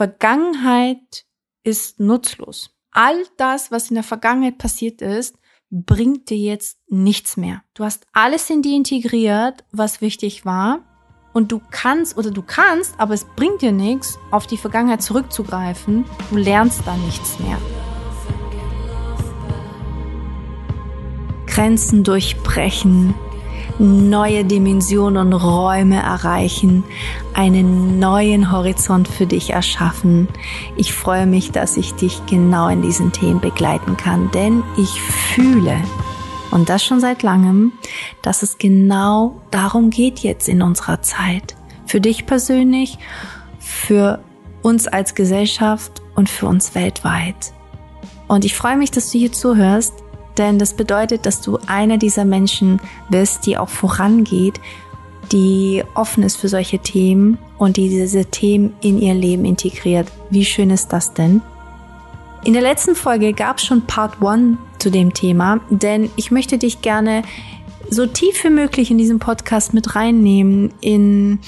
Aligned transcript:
Vergangenheit 0.00 1.26
ist 1.62 2.00
nutzlos. 2.00 2.70
All 2.90 3.22
das, 3.36 3.70
was 3.70 3.90
in 3.90 3.96
der 3.96 4.02
Vergangenheit 4.02 4.56
passiert 4.56 5.02
ist, 5.02 5.36
bringt 5.68 6.30
dir 6.30 6.38
jetzt 6.38 6.78
nichts 6.88 7.36
mehr. 7.36 7.64
Du 7.74 7.84
hast 7.84 8.06
alles 8.14 8.48
in 8.48 8.62
dir 8.62 8.74
integriert, 8.74 9.62
was 9.72 10.00
wichtig 10.00 10.46
war. 10.46 10.86
Und 11.34 11.52
du 11.52 11.60
kannst 11.70 12.16
oder 12.16 12.30
du 12.30 12.40
kannst, 12.40 12.98
aber 12.98 13.12
es 13.12 13.26
bringt 13.36 13.60
dir 13.60 13.72
nichts, 13.72 14.18
auf 14.30 14.46
die 14.46 14.56
Vergangenheit 14.56 15.02
zurückzugreifen. 15.02 16.06
Du 16.30 16.36
lernst 16.38 16.80
da 16.86 16.96
nichts 16.96 17.38
mehr. 17.38 17.58
Grenzen 21.44 22.04
durchbrechen, 22.04 23.14
neue 23.80 24.44
Dimensionen 24.44 25.32
und 25.32 25.32
Räume 25.32 25.96
erreichen, 25.96 26.84
einen 27.34 27.98
neuen 27.98 28.52
Horizont 28.52 29.08
für 29.08 29.26
dich 29.26 29.50
erschaffen. 29.50 30.28
Ich 30.76 30.92
freue 30.92 31.26
mich, 31.26 31.50
dass 31.50 31.76
ich 31.76 31.94
dich 31.94 32.20
genau 32.26 32.68
in 32.68 32.82
diesen 32.82 33.10
Themen 33.10 33.40
begleiten 33.40 33.96
kann, 33.96 34.30
denn 34.32 34.62
ich 34.76 35.00
fühle, 35.00 35.76
und 36.50 36.68
das 36.68 36.84
schon 36.84 37.00
seit 37.00 37.22
langem, 37.22 37.72
dass 38.22 38.42
es 38.42 38.58
genau 38.58 39.40
darum 39.50 39.90
geht 39.90 40.18
jetzt 40.18 40.48
in 40.48 40.62
unserer 40.62 41.00
Zeit. 41.00 41.56
Für 41.86 42.00
dich 42.00 42.26
persönlich, 42.26 42.98
für 43.60 44.20
uns 44.62 44.88
als 44.88 45.14
Gesellschaft 45.14 46.02
und 46.16 46.28
für 46.28 46.46
uns 46.46 46.74
weltweit. 46.74 47.52
Und 48.28 48.44
ich 48.44 48.54
freue 48.54 48.76
mich, 48.76 48.90
dass 48.90 49.10
du 49.10 49.18
hier 49.18 49.32
zuhörst 49.32 49.94
denn 50.40 50.58
das 50.58 50.74
bedeutet, 50.74 51.26
dass 51.26 51.40
du 51.40 51.58
einer 51.66 51.98
dieser 51.98 52.24
Menschen 52.24 52.80
bist, 53.10 53.46
die 53.46 53.56
auch 53.56 53.68
vorangeht, 53.68 54.60
die 55.30 55.84
offen 55.94 56.22
ist 56.22 56.36
für 56.36 56.48
solche 56.48 56.78
Themen 56.78 57.38
und 57.58 57.76
die 57.76 57.88
diese 57.88 58.24
Themen 58.24 58.74
in 58.80 59.00
ihr 59.00 59.14
Leben 59.14 59.44
integriert. 59.44 60.10
Wie 60.30 60.44
schön 60.44 60.70
ist 60.70 60.92
das 60.92 61.14
denn? 61.14 61.42
In 62.42 62.54
der 62.54 62.62
letzten 62.62 62.94
Folge 62.94 63.34
gab 63.34 63.58
es 63.58 63.66
schon 63.66 63.82
Part 63.82 64.22
1 64.24 64.56
zu 64.78 64.90
dem 64.90 65.12
Thema, 65.12 65.60
denn 65.68 66.10
ich 66.16 66.30
möchte 66.30 66.56
dich 66.56 66.80
gerne 66.80 67.22
so 67.90 68.06
tief 68.06 68.42
wie 68.42 68.50
möglich 68.50 68.90
in 68.90 68.98
diesem 68.98 69.18
Podcast 69.18 69.74
mit 69.74 69.94
reinnehmen 69.94 70.72
in 70.80 71.40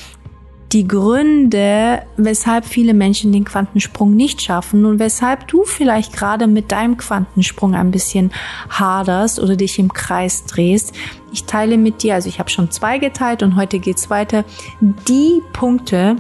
die 0.73 0.89
Gründe, 0.89 2.03
weshalb 2.17 2.65
viele 2.65 2.95
Menschen 2.95 3.31
den 3.31 3.45
Quantensprung 3.45 4.15
nicht 4.15 4.41
schaffen 4.41 4.87
und 4.87 4.99
weshalb 4.99 5.47
du 5.49 5.65
vielleicht 5.65 6.15
gerade 6.15 6.47
mit 6.47 6.73
deinem 6.73 6.97
Quantensprung 6.97 7.75
ein 7.75 7.91
bisschen 7.91 8.33
haderst 8.71 9.39
oder 9.39 9.57
dich 9.57 9.79
im 9.79 9.93
Kreis 9.93 10.45
drehst. 10.45 10.95
Ich 11.31 11.45
teile 11.45 11.77
mit 11.77 12.03
dir, 12.03 12.15
also 12.15 12.29
ich 12.29 12.39
habe 12.39 12.49
schon 12.49 12.71
zwei 12.71 12.99
geteilt 12.99 13.43
und 13.43 13.57
heute 13.57 13.79
geht's 13.81 14.09
weiter, 14.09 14.45
die 14.81 15.43
Punkte, 15.53 16.17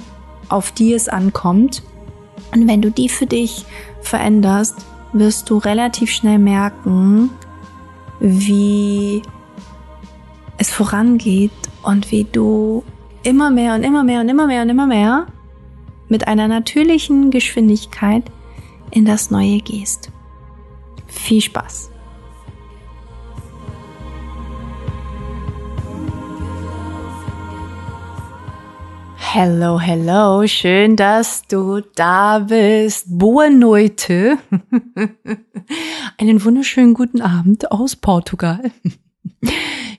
auf 0.50 0.70
die 0.72 0.92
es 0.92 1.08
ankommt. 1.08 1.82
Und 2.54 2.68
wenn 2.68 2.82
du 2.82 2.90
die 2.90 3.08
für 3.08 3.26
dich 3.26 3.64
veränderst, 4.02 4.84
wirst 5.14 5.48
du 5.48 5.56
relativ 5.58 6.10
schnell 6.10 6.38
merken, 6.38 7.30
wie 8.20 9.22
es 10.58 10.70
vorangeht 10.70 11.50
und 11.82 12.10
wie 12.10 12.24
du 12.24 12.84
immer 13.22 13.50
mehr 13.50 13.74
und 13.74 13.82
immer 13.84 14.02
mehr 14.04 14.20
und 14.20 14.28
immer 14.28 14.46
mehr 14.46 14.62
und 14.62 14.68
immer 14.68 14.86
mehr 14.86 15.26
mit 16.08 16.26
einer 16.26 16.48
natürlichen 16.48 17.30
Geschwindigkeit 17.30 18.24
in 18.90 19.04
das 19.04 19.30
Neue 19.30 19.60
gehst. 19.60 20.10
Viel 21.06 21.40
Spaß! 21.40 21.90
Hello, 29.34 29.80
hello, 29.80 30.46
schön, 30.46 30.94
dass 30.94 31.46
du 31.46 31.80
da 31.94 32.40
bist. 32.40 33.06
Boa. 33.08 33.44
Einen 36.18 36.44
wunderschönen 36.44 36.92
guten 36.92 37.22
Abend 37.22 37.72
aus 37.72 37.96
Portugal. 37.96 38.70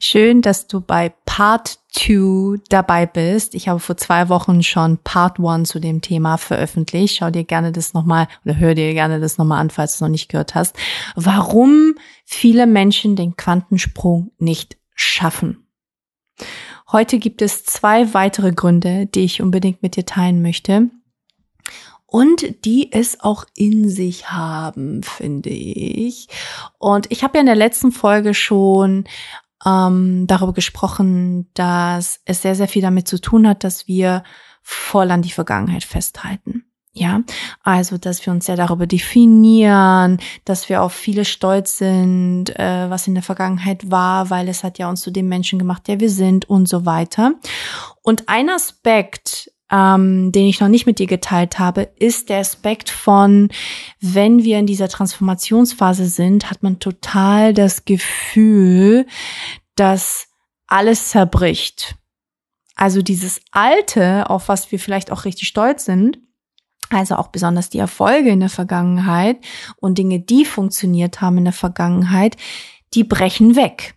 Schön, 0.06 0.41
dass 0.41 0.68
du 0.68 0.81
bei 0.81 1.14
Part 1.25 1.80
2 1.94 2.62
dabei 2.68 3.06
bist. 3.06 3.56
Ich 3.56 3.69
habe 3.69 3.80
vor 3.80 3.96
zwei 3.96 4.28
Wochen 4.28 4.62
schon 4.62 4.97
Part 4.97 5.40
1 5.40 5.69
zu 5.69 5.80
dem 5.80 6.02
Thema 6.02 6.36
veröffentlicht. 6.36 7.16
Schau 7.16 7.30
dir 7.30 7.46
gerne 7.46 7.72
das 7.72 7.94
nochmal 7.94 8.28
oder 8.44 8.58
hör 8.58 8.75
dir 8.75 8.94
gerne 8.94 9.22
das 9.22 9.38
nochmal 9.38 9.62
an, 9.62 9.69
falls 9.69 9.94
du 9.94 9.96
es 9.96 10.02
noch 10.02 10.09
nicht 10.09 10.28
gehört 10.28 10.56
hast. 10.56 10.75
Warum 11.16 11.96
viele 12.25 12.68
Menschen 12.68 13.16
den 13.16 13.38
Quantensprung 13.38 14.31
nicht 14.40 14.75
schaffen. 14.94 15.69
Heute 16.92 17.18
gibt 17.18 17.42
es 17.42 17.63
zwei 17.63 18.13
weitere 18.13 18.52
Gründe, 18.52 19.06
die 19.06 19.22
ich 19.22 19.42
unbedingt 19.42 19.81
mit 19.84 19.96
dir 19.96 20.06
teilen 20.06 20.42
möchte 20.42 20.90
und 22.13 22.63
die 22.63 22.92
es 22.92 23.22
auch 23.22 23.46
in 23.56 23.90
sich 23.90 24.30
haben, 24.30 25.02
finde 25.02 25.50
ich. 25.50 26.28
Und 26.78 27.08
ich 27.09 27.24
habe 27.24 27.38
ja 27.38 27.40
in 27.40 27.47
der 27.47 27.56
letzten 27.56 27.92
Folge 27.92 28.36
schon 28.36 29.06
ähm, 29.66 30.25
darüber 30.28 30.53
gesprochen, 30.53 31.50
dass 31.53 32.19
es 32.25 32.41
sehr, 32.41 32.56
sehr 32.56 32.68
viel 32.68 32.81
damit 32.81 33.07
zu 33.07 33.19
tun 33.19 33.47
hat, 33.47 33.63
dass 33.63 33.88
wir 33.88 34.24
voll 34.62 35.12
an 35.12 35.22
die 35.22 35.31
Vergangenheit 35.31 35.84
festhalten. 35.84 36.66
Ja, 36.96 37.22
also, 37.63 37.97
dass 37.97 38.24
wir 38.24 38.31
uns 38.31 38.46
sehr 38.46 38.56
darüber 38.56 38.85
definieren, 38.85 40.19
dass 40.46 40.69
wir 40.69 40.84
auf 40.84 40.94
viele 40.94 41.25
stolz 41.25 41.79
sind, 41.79 42.51
äh, 42.59 42.88
was 42.88 43.07
in 43.07 43.16
der 43.16 43.24
Vergangenheit 43.24 43.90
war, 43.90 44.29
weil 44.29 44.47
es 44.47 44.63
hat 44.63 44.78
ja 44.78 44.88
uns 44.88 45.01
zu 45.01 45.09
dem 45.09 45.28
Menschen 45.28 45.57
gemacht, 45.57 45.88
der 45.88 46.00
wir 46.00 46.12
sind 46.12 46.47
und 46.47 46.69
so 46.69 46.85
weiter. 46.85 47.34
Und 48.03 48.30
ein 48.30 48.47
Aspekt, 48.47 49.51
ähm, 49.73 50.31
den 50.31 50.45
ich 50.45 50.59
noch 50.59 50.67
nicht 50.67 50.85
mit 50.85 51.00
dir 51.00 51.07
geteilt 51.07 51.57
habe, 51.57 51.89
ist 51.97 52.29
der 52.29 52.39
Aspekt 52.39 52.91
von, 52.91 53.50
wenn 54.00 54.44
wir 54.44 54.59
in 54.59 54.67
dieser 54.67 54.88
Transformationsphase 54.88 56.06
sind, 56.06 56.51
hat 56.51 56.61
man 56.61 56.78
total 56.78 57.56
das 57.56 57.83
Gefühl, 57.83 59.07
dass 59.75 60.28
alles 60.67 61.09
zerbricht. 61.09 61.95
Also 62.75 63.01
dieses 63.01 63.41
Alte, 63.51 64.29
auf 64.29 64.47
was 64.47 64.72
wir 64.72 64.79
vielleicht 64.79 65.12
auch 65.12 65.25
richtig 65.25 65.47
stolz 65.47 65.85
sind, 65.85 66.19
also 66.89 67.16
auch 67.16 67.29
besonders 67.29 67.72
die 67.72 67.79
Erfolge 67.79 68.29
in 68.29 68.41
der 68.41 68.50
Vergangenheit 68.50 69.38
und 69.78 69.97
Dinge, 69.97 70.19
die 70.19 70.45
funktioniert 70.45 71.22
haben 71.22 71.39
in 71.39 71.45
der 71.45 71.53
Vergangenheit, 71.53 72.38
die 72.94 73.03
brechen 73.03 73.56
weg. 73.56 73.95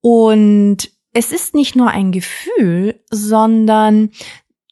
Und 0.00 0.92
es 1.12 1.32
ist 1.32 1.54
nicht 1.54 1.76
nur 1.76 1.90
ein 1.90 2.12
Gefühl, 2.12 3.00
sondern 3.10 4.10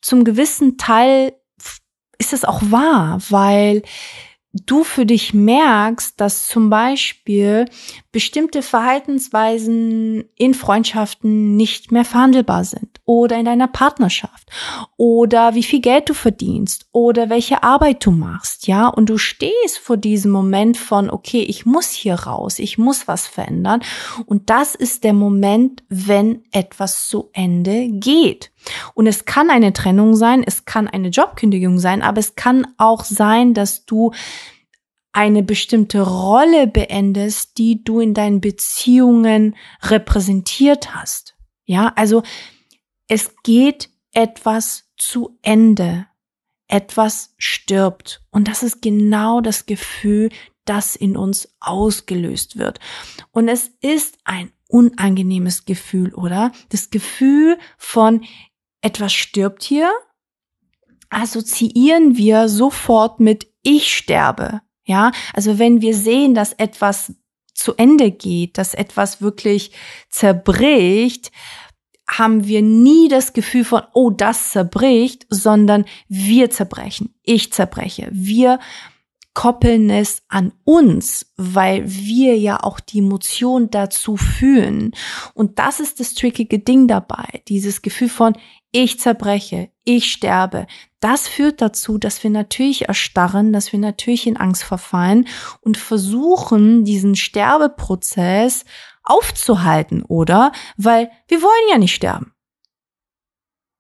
zum 0.01 0.25
gewissen 0.25 0.79
Teil 0.79 1.35
ist 2.19 2.33
es 2.33 2.45
auch 2.45 2.63
wahr, 2.65 3.21
weil 3.29 3.83
du 4.53 4.85
für 4.85 5.07
dich 5.07 5.33
merkst, 5.33 6.21
dass 6.21 6.49
zum 6.49 6.71
Beispiel 6.71 7.67
bestimmte 8.13 8.63
Verhaltensweisen 8.63 10.25
in 10.35 10.55
Freundschaften 10.55 11.57
nicht 11.57 11.93
mehr 11.93 12.05
verhandelbar 12.05 12.65
sind 12.65 13.01
oder 13.05 13.39
in 13.39 13.45
deiner 13.45 13.69
Partnerschaft 13.69 14.51
oder 14.97 15.55
wie 15.55 15.63
viel 15.63 15.81
Geld 15.81 16.09
du 16.09 16.15
verdienst 16.15 16.87
oder 16.91 17.31
welche 17.31 17.63
Arbeit 17.63 18.05
du 18.05 18.11
machst, 18.11 18.67
ja, 18.67 18.89
und 18.89 19.11
du 19.11 19.19
stehst 19.19 19.79
vor 19.81 19.97
diesem 19.97 20.33
Moment 20.33 20.77
von, 20.77 21.09
okay, 21.09 21.43
ich 21.43 21.67
muss 21.67 21.91
hier 21.91 22.15
raus, 22.15 22.59
ich 22.59 22.79
muss 22.79 23.07
was 23.07 23.29
verändern 23.29 23.81
und 24.27 24.51
das 24.51 24.75
ist 24.75 25.05
der 25.05 25.13
Moment, 25.13 25.85
wenn 25.89 26.43
etwas 26.51 27.07
zu 27.07 27.31
Ende 27.33 27.89
geht. 27.91 28.51
Und 28.95 29.07
es 29.07 29.25
kann 29.25 29.51
eine 29.51 29.73
Trennung 29.73 30.17
sein, 30.17 30.43
es 30.45 30.65
kann 30.65 30.89
eine 30.89 31.09
Jobkündigung 31.09 31.79
sein, 31.79 32.03
aber 32.03 32.19
es 32.19 32.35
kann 32.35 32.67
auch 32.77 33.05
sein, 33.05 33.55
dass 33.55 33.87
du 33.87 34.13
eine 35.13 35.43
bestimmte 35.43 36.03
Rolle 36.03 36.67
beendest, 36.67 37.59
die 37.59 37.83
du 37.83 38.01
in 38.01 38.15
deinen 38.15 38.41
Beziehungen 38.41 39.57
repräsentiert 39.83 40.95
hast. 40.95 41.37
Ja, 41.65 41.93
also 41.97 42.23
es 43.09 43.35
geht 43.43 43.91
etwas 44.13 44.85
zu 44.97 45.39
Ende. 45.43 46.07
Etwas 46.69 47.35
stirbt. 47.39 48.23
Und 48.31 48.47
das 48.47 48.63
ist 48.63 48.81
genau 48.81 49.41
das 49.41 49.67
Gefühl, 49.67 50.31
das 50.65 50.95
in 50.95 51.17
uns 51.17 51.53
ausgelöst 51.59 52.57
wird. 52.57 52.79
Und 53.33 53.49
es 53.49 53.73
ist 53.81 54.19
ein 54.25 54.53
unangenehmes 54.69 55.65
Gefühl, 55.65 56.15
oder? 56.15 56.53
Das 56.69 56.91
Gefühl 56.91 57.59
von 57.77 58.25
etwas 58.81 59.13
stirbt 59.13 59.65
hier, 59.65 59.91
assoziieren 61.09 62.17
wir 62.17 62.49
sofort 62.49 63.19
mit 63.19 63.49
ich 63.63 63.95
sterbe. 63.95 64.63
Ja, 64.91 65.13
also 65.35 65.61
wenn 65.61 65.83
wir 65.83 65.95
sehen, 65.95 66.35
dass 66.35 66.53
etwas 66.53 67.15
zu 67.55 67.77
Ende 67.77 68.11
geht, 68.11 68.59
dass 68.59 68.75
etwas 68.75 69.23
wirklich 69.23 69.71
zerbricht, 70.09 71.31
haben 72.09 72.49
wir 72.49 72.61
nie 72.61 73.07
das 73.07 73.33
Gefühl 73.33 73.65
von, 73.65 73.83
oh, 73.95 74.11
das 74.11 74.51
zerbricht, 74.51 75.27
sondern 75.31 75.85
wir 76.09 76.51
zerbrechen, 76.51 77.15
ich 77.23 77.53
zerbreche. 77.53 78.09
Wir 78.11 78.59
koppeln 79.33 79.91
es 79.91 80.23
an 80.27 80.53
uns, 80.65 81.33
weil 81.37 81.85
wir 81.89 82.37
ja 82.37 82.61
auch 82.61 82.81
die 82.81 82.99
Emotion 82.99 83.71
dazu 83.71 84.17
fühlen. 84.17 84.91
Und 85.35 85.61
das 85.61 85.79
ist 85.79 86.01
das 86.01 86.15
trickige 86.15 86.59
Ding 86.59 86.89
dabei, 86.89 87.43
dieses 87.47 87.81
Gefühl 87.81 88.09
von, 88.09 88.33
ich 88.73 89.01
zerbreche, 89.01 89.71
ich 89.85 90.13
sterbe, 90.13 90.67
das 91.01 91.27
führt 91.27 91.61
dazu, 91.61 91.99
dass 91.99 92.23
wir 92.23 92.31
natürlich 92.31 92.89
erstarren, 92.89 93.53
dass 93.53 93.73
wir 93.73 93.79
natürlich 93.79 94.27
in 94.27 94.37
Angst 94.37 94.63
verfallen 94.63 95.27
und 95.61 95.77
versuchen, 95.77 96.85
diesen 96.85 97.17
Sterbeprozess 97.17 98.65
aufzuhalten, 99.03 100.03
oder? 100.03 100.53
Weil 100.77 101.11
wir 101.27 101.43
wollen 101.43 101.71
ja 101.71 101.79
nicht 101.79 101.95
sterben. 101.95 102.33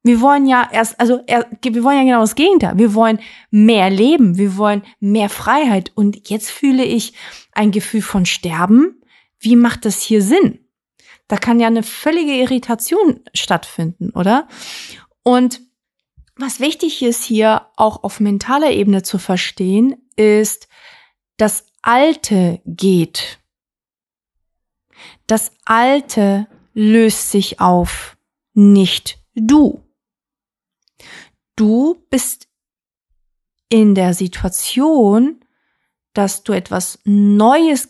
Wir 0.02 0.22
wollen 0.22 0.46
ja 0.46 0.66
erst, 0.72 0.98
also 0.98 1.20
wir 1.26 1.84
wollen 1.84 1.98
ja 1.98 2.04
genau 2.04 2.20
das 2.20 2.34
Gegenteil. 2.34 2.78
Wir 2.78 2.94
wollen 2.94 3.20
mehr 3.50 3.90
Leben, 3.90 4.38
wir 4.38 4.56
wollen 4.56 4.82
mehr 4.98 5.28
Freiheit. 5.28 5.92
Und 5.94 6.30
jetzt 6.30 6.50
fühle 6.50 6.84
ich 6.84 7.12
ein 7.52 7.70
Gefühl 7.70 8.00
von 8.00 8.24
Sterben. 8.24 9.02
Wie 9.38 9.56
macht 9.56 9.84
das 9.84 10.00
hier 10.00 10.22
Sinn? 10.22 10.58
Da 11.30 11.36
kann 11.36 11.60
ja 11.60 11.68
eine 11.68 11.84
völlige 11.84 12.34
Irritation 12.34 13.20
stattfinden, 13.34 14.10
oder? 14.10 14.48
Und 15.22 15.60
was 16.34 16.58
wichtig 16.58 17.02
ist 17.02 17.22
hier 17.22 17.68
auch 17.76 18.02
auf 18.02 18.18
mentaler 18.18 18.72
Ebene 18.72 19.04
zu 19.04 19.16
verstehen, 19.18 20.10
ist, 20.16 20.66
das 21.36 21.66
Alte 21.82 22.60
geht. 22.64 23.38
Das 25.28 25.52
Alte 25.64 26.48
löst 26.74 27.30
sich 27.30 27.60
auf, 27.60 28.16
nicht 28.52 29.20
du. 29.36 29.84
Du 31.54 32.04
bist 32.10 32.48
in 33.68 33.94
der 33.94 34.14
Situation, 34.14 35.44
dass 36.12 36.42
du 36.42 36.54
etwas 36.54 36.98
Neues 37.04 37.88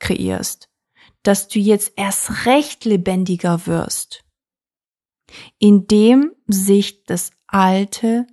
kreierst, 0.00 0.70
dass 1.24 1.48
du 1.48 1.58
jetzt 1.58 1.92
erst 1.96 2.46
recht 2.46 2.84
lebendiger 2.84 3.66
wirst, 3.66 4.24
indem 5.58 6.32
sich 6.46 7.04
das 7.04 7.32
Alte 7.48 8.26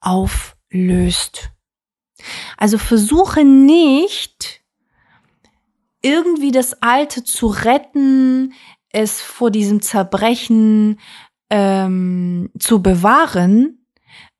auflöst. 0.00 1.50
Also 2.56 2.78
versuche 2.78 3.44
nicht, 3.44 4.62
irgendwie 6.00 6.52
das 6.52 6.82
Alte 6.82 7.24
zu 7.24 7.48
retten, 7.48 8.54
es 8.90 9.20
vor 9.20 9.50
diesem 9.50 9.82
Zerbrechen 9.82 11.00
ähm, 11.50 12.50
zu 12.58 12.82
bewahren, 12.82 13.86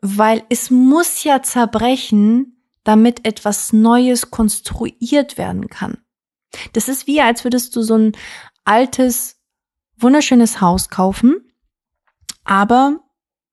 weil 0.01 0.45
es 0.49 0.71
muss 0.71 1.25
ja 1.25 1.43
zerbrechen, 1.43 2.63
damit 2.85 3.27
etwas 3.27 3.73
Neues 3.73 4.31
konstruiert 4.31 5.37
werden 5.37 5.69
kann. 5.69 5.99
Das 6.73 6.89
ist 6.89 7.07
wie, 7.07 7.21
als 7.21 7.45
würdest 7.45 7.77
du 7.77 7.83
so 7.83 7.97
ein 7.97 8.13
altes, 8.65 9.37
wunderschönes 9.97 10.61
Haus 10.61 10.89
kaufen, 10.89 11.41
aber 12.45 13.01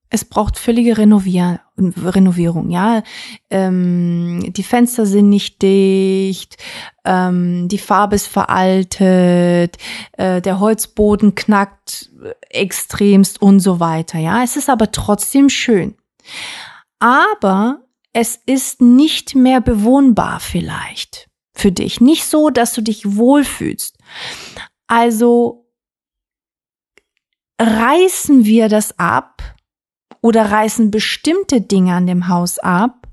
es 0.10 0.24
braucht 0.24 0.58
völlige 0.58 0.98
Renovier 0.98 1.62
Renovierung, 1.78 2.70
ja. 2.70 3.04
Ähm, 3.50 4.54
die 4.54 4.64
Fenster 4.64 5.06
sind 5.06 5.28
nicht 5.28 5.62
dicht, 5.62 6.56
ähm, 7.04 7.68
die 7.68 7.78
Farbe 7.78 8.16
ist 8.16 8.28
veraltet, 8.28 9.78
äh, 10.14 10.42
der 10.42 10.60
Holzboden 10.62 11.36
knackt 11.36 12.12
extremst 12.50 13.42
und 13.42 13.60
so 13.60 13.82
weiter, 13.82 14.20
ja. 14.20 14.42
Es 14.42 14.56
ist 14.56 14.70
aber 14.70 14.92
trotzdem 14.92 15.50
schön. 15.50 15.96
Aber 17.00 17.80
es 18.14 18.40
ist 18.46 18.82
nicht 18.82 19.36
mehr 19.36 19.60
bewohnbar 19.60 20.40
vielleicht 20.40 21.30
für 21.56 21.72
dich. 21.72 22.02
Nicht 22.02 22.26
so, 22.26 22.50
dass 22.50 22.74
du 22.74 22.82
dich 22.82 23.16
wohlfühlst. 23.16 23.98
Also 24.88 25.66
reißen 27.60 28.46
wir 28.46 28.70
das 28.70 29.00
ab 29.00 29.42
oder 30.22 30.52
reißen 30.52 30.92
bestimmte 30.92 31.62
Dinge 31.62 31.94
an 31.96 32.08
dem 32.08 32.28
Haus 32.28 32.60
ab, 32.60 33.08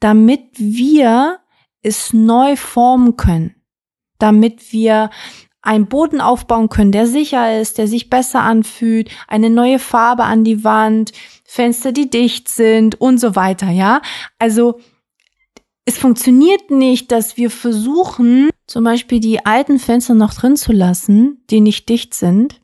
damit 0.00 0.48
wir 0.56 1.38
es 1.82 2.12
neu 2.12 2.56
formen 2.56 3.16
können, 3.16 3.54
damit 4.18 4.72
wir 4.72 5.10
einen 5.62 5.86
Boden 5.86 6.20
aufbauen 6.20 6.68
können, 6.68 6.92
der 6.92 7.06
sicher 7.06 7.60
ist, 7.60 7.78
der 7.78 7.86
sich 7.86 8.10
besser 8.10 8.40
anfühlt, 8.40 9.10
eine 9.28 9.50
neue 9.50 9.78
Farbe 9.78 10.24
an 10.24 10.42
die 10.42 10.64
Wand, 10.64 11.12
Fenster, 11.44 11.92
die 11.92 12.08
dicht 12.08 12.48
sind 12.48 13.00
und 13.00 13.18
so 13.18 13.36
weiter, 13.36 13.70
ja. 13.70 14.00
Also 14.38 14.80
es 15.90 15.98
funktioniert 15.98 16.70
nicht, 16.70 17.10
dass 17.10 17.36
wir 17.36 17.50
versuchen, 17.50 18.50
zum 18.68 18.84
Beispiel 18.84 19.18
die 19.18 19.44
alten 19.44 19.80
Fenster 19.80 20.14
noch 20.14 20.32
drin 20.32 20.56
zu 20.56 20.70
lassen, 20.70 21.44
die 21.50 21.60
nicht 21.60 21.88
dicht 21.88 22.14
sind, 22.14 22.60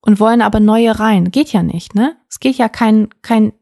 und 0.00 0.20
wollen 0.20 0.40
aber 0.40 0.60
neue 0.60 1.00
rein. 1.00 1.32
Geht 1.32 1.52
ja 1.52 1.64
nicht, 1.64 1.96
ne? 1.96 2.16
Es 2.30 2.38
geht 2.38 2.56
ja 2.56 2.68
kein, 2.68 3.08
kein, 3.22 3.52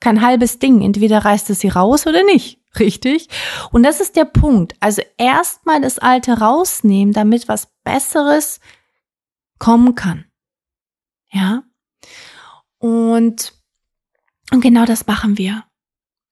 kein 0.00 0.22
halbes 0.22 0.58
Ding. 0.58 0.80
Entweder 0.80 1.26
reißt 1.26 1.50
es 1.50 1.60
sie 1.60 1.68
raus 1.68 2.06
oder 2.06 2.24
nicht. 2.24 2.58
Richtig? 2.78 3.28
Und 3.70 3.82
das 3.82 4.00
ist 4.00 4.16
der 4.16 4.24
Punkt. 4.24 4.74
Also 4.80 5.02
erstmal 5.18 5.82
das 5.82 5.98
Alte 5.98 6.38
rausnehmen, 6.38 7.12
damit 7.12 7.48
was 7.48 7.68
Besseres 7.84 8.60
kommen 9.58 9.94
kann. 9.94 10.24
Ja? 11.30 11.64
Und, 12.78 13.52
und 14.50 14.62
genau 14.62 14.86
das 14.86 15.06
machen 15.06 15.36
wir. 15.36 15.64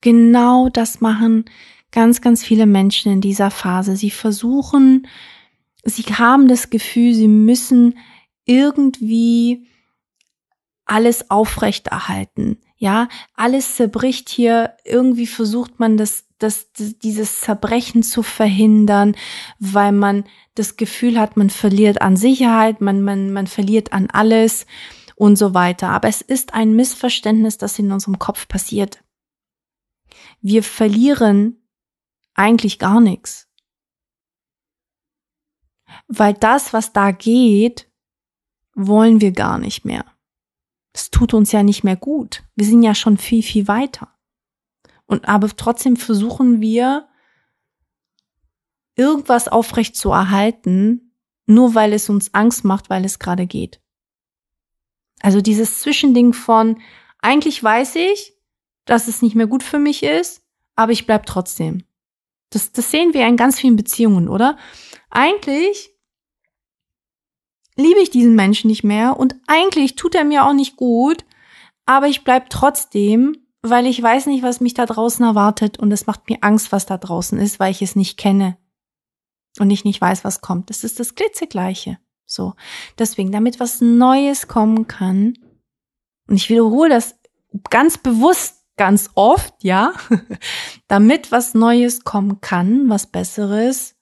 Genau 0.03 0.69
das 0.69 1.01
machen 1.01 1.47
ganz, 1.93 2.21
ganz 2.21 2.43
viele 2.43 2.67
Menschen 2.67 3.13
in 3.13 3.21
dieser 3.21 3.51
Phase. 3.51 3.97
Sie 3.97 4.11
versuchen, 4.11 5.07
sie 5.85 6.03
haben 6.03 6.49
das 6.49 6.71
Gefühl, 6.71 7.15
sie 7.15 7.29
müssen 7.29 7.99
irgendwie 8.45 9.69
alles 10.85 11.31
aufrechterhalten. 11.31 12.59
Ja, 12.77 13.09
alles 13.35 13.77
zerbricht 13.77 14.29
hier. 14.29 14.75
Irgendwie 14.85 15.29
versucht 15.29 15.79
man 15.79 15.97
das, 15.97 16.25
das, 16.39 16.73
dieses 16.73 17.41
Zerbrechen 17.41 18.03
zu 18.03 18.25
verhindern, 18.25 19.15
weil 19.61 19.93
man 19.93 20.25
das 20.57 20.77
Gefühl 20.77 21.21
hat, 21.21 21.37
man 21.37 21.51
verliert 21.51 22.03
an 22.03 22.17
Sicherheit, 22.17 22.81
man, 22.81 23.03
man, 23.03 23.33
man 23.33 23.47
verliert 23.47 23.93
an 23.93 24.11
alles 24.11 24.67
und 25.15 25.37
so 25.37 25.55
weiter. 25.55 25.91
Aber 25.91 26.09
es 26.09 26.23
ist 26.23 26.55
ein 26.55 26.75
Missverständnis, 26.75 27.59
das 27.59 27.79
in 27.79 27.93
unserem 27.93 28.19
Kopf 28.19 28.49
passiert 28.49 29.03
wir 30.41 30.63
verlieren 30.63 31.63
eigentlich 32.35 32.79
gar 32.79 33.01
nichts. 33.01 33.49
Weil 36.09 36.35
das, 36.35 36.73
was 36.73 36.93
da 36.93 37.11
geht, 37.11 37.91
wollen 38.75 39.21
wir 39.21 39.33
gar 39.33 39.59
nicht 39.59 39.85
mehr. 39.85 40.05
Es 40.93 41.11
tut 41.11 41.35
uns 41.35 41.53
ja 41.53 41.63
nicht 41.63 41.85
mehr 41.85 41.97
gut. 41.97 42.45
Wir 42.55 42.67
sind 42.67 42.83
ja 42.83 42.95
schon 42.95 43.19
viel, 43.19 43.43
viel 43.43 43.69
weiter. 43.69 44.09
Und 45.07 45.29
aber 45.29 45.49
trotzdem 45.49 45.97
versuchen 45.97 46.61
wir, 46.61 47.09
irgendwas 48.95 49.49
aufrecht 49.49 49.97
zu 49.97 50.11
erhalten, 50.11 51.15
nur 51.47 51.75
weil 51.75 51.93
es 51.93 52.09
uns 52.09 52.35
Angst 52.35 52.65
macht, 52.65 52.91
weil 52.91 53.05
es 53.05 53.19
gerade 53.19 53.47
geht. 53.47 53.81
Also 55.21 55.41
dieses 55.41 55.81
Zwischending 55.81 56.33
von, 56.33 56.81
eigentlich 57.19 57.63
weiß 57.63 57.97
ich, 57.97 58.32
dass 58.85 59.09
es 59.09 59.23
nicht 59.23 59.35
mehr 59.35 59.47
gut 59.47 59.63
für 59.63 59.79
mich 59.79 60.03
ist, 60.03 60.43
aber 60.75 60.93
ich 60.93 61.07
bleib 61.07 61.27
trotzdem. 61.27 61.85
Das, 62.51 62.73
das 62.73 62.91
sehen 62.91 63.15
wir 63.15 63.27
in 63.27 63.37
ganz 63.37 63.59
vielen 63.59 63.77
Beziehungen, 63.77 64.29
oder? 64.29 64.57
Eigentlich 65.11 65.91
liebe 67.77 68.01
ich 68.01 68.11
diesen 68.11 68.35
Menschen 68.35 68.69
nicht 68.69 68.85
mehr 68.85 69.17
und 69.17 69.37
eigentlich 69.47 69.97
tut 69.97 70.15
er 70.15 70.25
mir 70.25 70.45
auch 70.45 70.53
nicht 70.53 70.77
gut, 70.77 71.25
aber 71.87 72.09
ich 72.09 72.25
bleib 72.25 72.51
trotzdem, 72.51 73.39
weil 73.63 73.87
ich 73.87 74.03
weiß 74.03 74.27
nicht, 74.27 74.43
was 74.43 74.61
mich 74.61 74.75
da 74.75 74.87
draußen 74.87 75.25
erwartet 75.25 75.79
und 75.79 75.91
es 75.93 76.07
macht 76.07 76.29
mir 76.29 76.39
Angst, 76.43 76.73
was 76.73 76.85
da 76.85 76.99
draußen 76.99 77.39
ist, 77.39 77.61
weil 77.61 77.71
ich 77.71 77.81
es 77.81 77.97
nicht 77.97 78.19
kenne 78.19 78.59
und 79.59 79.71
ich 79.71 79.85
nicht 79.85 80.01
weiß, 80.01 80.25
was 80.25 80.41
kommt. 80.41 80.71
Das 80.71 80.85
ist 80.85 81.01
das 81.01 81.15
klitzegleiche. 81.15 81.99
So. 82.27 82.55
Deswegen, 82.99 83.33
damit 83.33 83.61
was 83.61 83.81
Neues 83.81 84.49
kommen 84.49 84.87
kann, 84.87 85.39
und 86.29 86.37
ich 86.37 86.49
wiederhole 86.49 86.89
das 86.89 87.19
ganz 87.69 87.99
bewusst 87.99 88.62
ganz 88.77 89.11
oft, 89.15 89.63
ja, 89.63 89.95
damit 90.89 91.33
was 91.33 91.55
Neues 91.55 92.05
kommen 92.05 92.41
kann, 92.41 92.89
was 92.89 93.07
Besseres, 93.07 93.97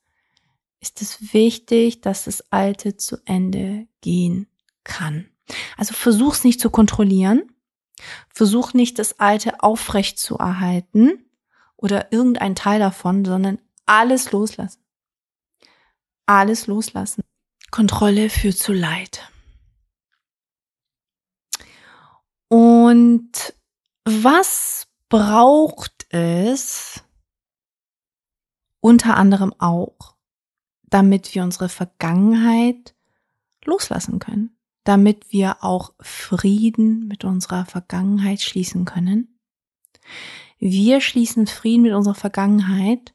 ist 0.80 1.02
es 1.02 1.32
wichtig, 1.34 2.00
dass 2.00 2.24
das 2.24 2.50
Alte 2.50 2.96
zu 2.96 3.18
Ende 3.26 3.86
gehen 4.00 4.46
kann. 4.84 5.28
Also 5.76 5.94
versuch's 5.94 6.44
nicht 6.44 6.60
zu 6.60 6.70
kontrollieren, 6.70 7.42
versuch 8.32 8.72
nicht 8.72 8.98
das 8.98 9.20
Alte 9.20 9.62
aufrecht 9.62 10.18
zu 10.18 10.36
erhalten 10.38 11.24
oder 11.76 12.12
irgendein 12.12 12.54
Teil 12.54 12.78
davon, 12.78 13.24
sondern 13.24 13.58
alles 13.86 14.32
loslassen. 14.32 14.80
Alles 16.26 16.66
loslassen. 16.66 17.22
Kontrolle 17.70 18.30
führt 18.30 18.56
zu 18.56 18.72
Leid. 18.72 19.28
Und 22.48 23.54
was 24.22 24.86
braucht 25.08 26.06
es 26.10 27.02
unter 28.80 29.16
anderem 29.16 29.54
auch, 29.58 30.16
damit 30.84 31.34
wir 31.34 31.42
unsere 31.42 31.68
Vergangenheit 31.68 32.94
loslassen 33.64 34.18
können? 34.18 34.56
damit 34.84 35.32
wir 35.32 35.62
auch 35.62 35.92
Frieden 36.00 37.06
mit 37.06 37.24
unserer 37.24 37.66
Vergangenheit 37.66 38.40
schließen 38.40 38.84
können. 38.84 39.38
Wir 40.58 41.00
schließen 41.00 41.46
Frieden 41.46 41.82
mit 41.82 41.92
unserer 41.92 42.14
Vergangenheit, 42.14 43.14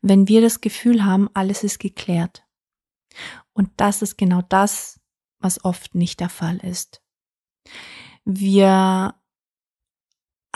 wenn 0.00 0.28
wir 0.28 0.40
das 0.40 0.60
Gefühl 0.60 1.04
haben, 1.04 1.28
alles 1.34 1.64
ist 1.64 1.78
geklärt. 1.78 2.44
Und 3.52 3.70
das 3.76 4.02
ist 4.02 4.16
genau 4.16 4.42
das, 4.42 5.00
was 5.38 5.64
oft 5.64 5.94
nicht 5.94 6.20
der 6.20 6.28
Fall 6.28 6.58
ist. 6.58 7.02
Wir 8.24 9.14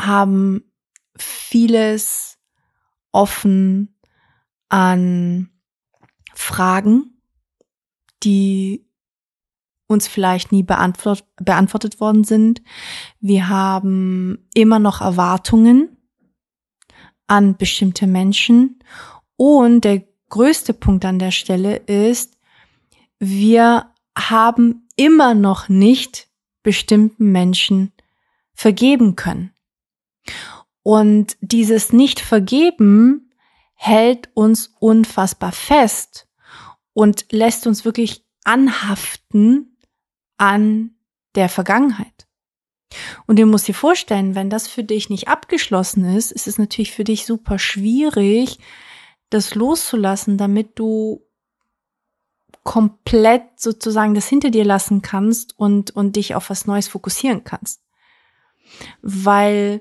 haben 0.07 0.65
vieles 1.17 2.39
offen 3.13 3.99
an 4.69 5.51
Fragen, 6.35 7.21
die 8.23 8.87
uns 9.87 10.09
vielleicht 10.09 10.53
nie 10.53 10.63
beantwort 10.63 11.25
beantwortet 11.37 12.01
worden 12.01 12.25
sind. 12.25 12.63
Wir 13.21 13.49
haben 13.49 14.49
immer 14.55 14.79
noch 14.79 15.01
Erwartungen 15.01 15.97
an 17.27 17.57
bestimmte 17.57 18.07
Menschen. 18.07 18.79
Und 19.37 19.85
der 19.85 20.05
größte 20.31 20.73
Punkt 20.73 21.05
an 21.05 21.19
der 21.19 21.31
Stelle 21.31 21.77
ist, 21.77 22.39
wir 23.19 23.91
haben 24.17 24.89
immer 24.97 25.35
noch 25.35 25.69
nicht 25.69 26.29
bestimmten 26.63 27.33
Menschen 27.33 27.93
vergeben 28.55 29.17
können. 29.17 29.53
Und 30.83 31.37
dieses 31.41 31.93
Nicht-Vergeben 31.93 33.33
hält 33.75 34.31
uns 34.35 34.75
unfassbar 34.79 35.53
fest 35.53 36.29
und 36.93 37.27
lässt 37.31 37.67
uns 37.67 37.85
wirklich 37.85 38.25
anhaften 38.45 39.77
an 40.37 40.95
der 41.35 41.49
Vergangenheit. 41.49 42.27
Und 43.27 43.39
du 43.39 43.47
musst 43.47 43.69
dir 43.69 43.75
vorstellen, 43.75 44.35
wenn 44.35 44.51
das 44.51 44.69
für 44.69 44.85
dich 44.85 45.09
nicht 45.09 45.29
abgeschlossen 45.29 46.05
ist, 46.17 46.31
ist 46.31 46.47
es 46.47 46.59
natürlich 46.59 46.93
für 46.93 47.05
dich 47.05 47.25
super 47.25 47.59
schwierig, 47.59 48.59
das 49.31 49.55
loszulassen, 49.55 50.37
damit 50.37 50.79
du 50.79 51.25
komplett 52.65 53.59
sozusagen 53.59 54.15
das 54.15 54.29
hinter 54.29 54.51
dir 54.51 54.65
lassen 54.65 55.03
kannst 55.03 55.59
und, 55.59 55.91
und 55.91 56.17
dich 56.17 56.35
auf 56.35 56.51
was 56.51 56.67
Neues 56.67 56.89
fokussieren 56.89 57.45
kannst. 57.45 57.83
Weil 59.01 59.81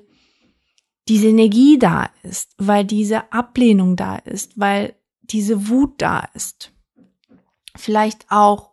diese 1.08 1.28
Energie 1.28 1.78
da 1.78 2.10
ist, 2.22 2.54
weil 2.58 2.84
diese 2.84 3.32
Ablehnung 3.32 3.96
da 3.96 4.16
ist, 4.16 4.58
weil 4.58 4.94
diese 5.22 5.68
Wut 5.68 5.94
da 6.00 6.28
ist. 6.34 6.72
Vielleicht 7.76 8.26
auch 8.30 8.72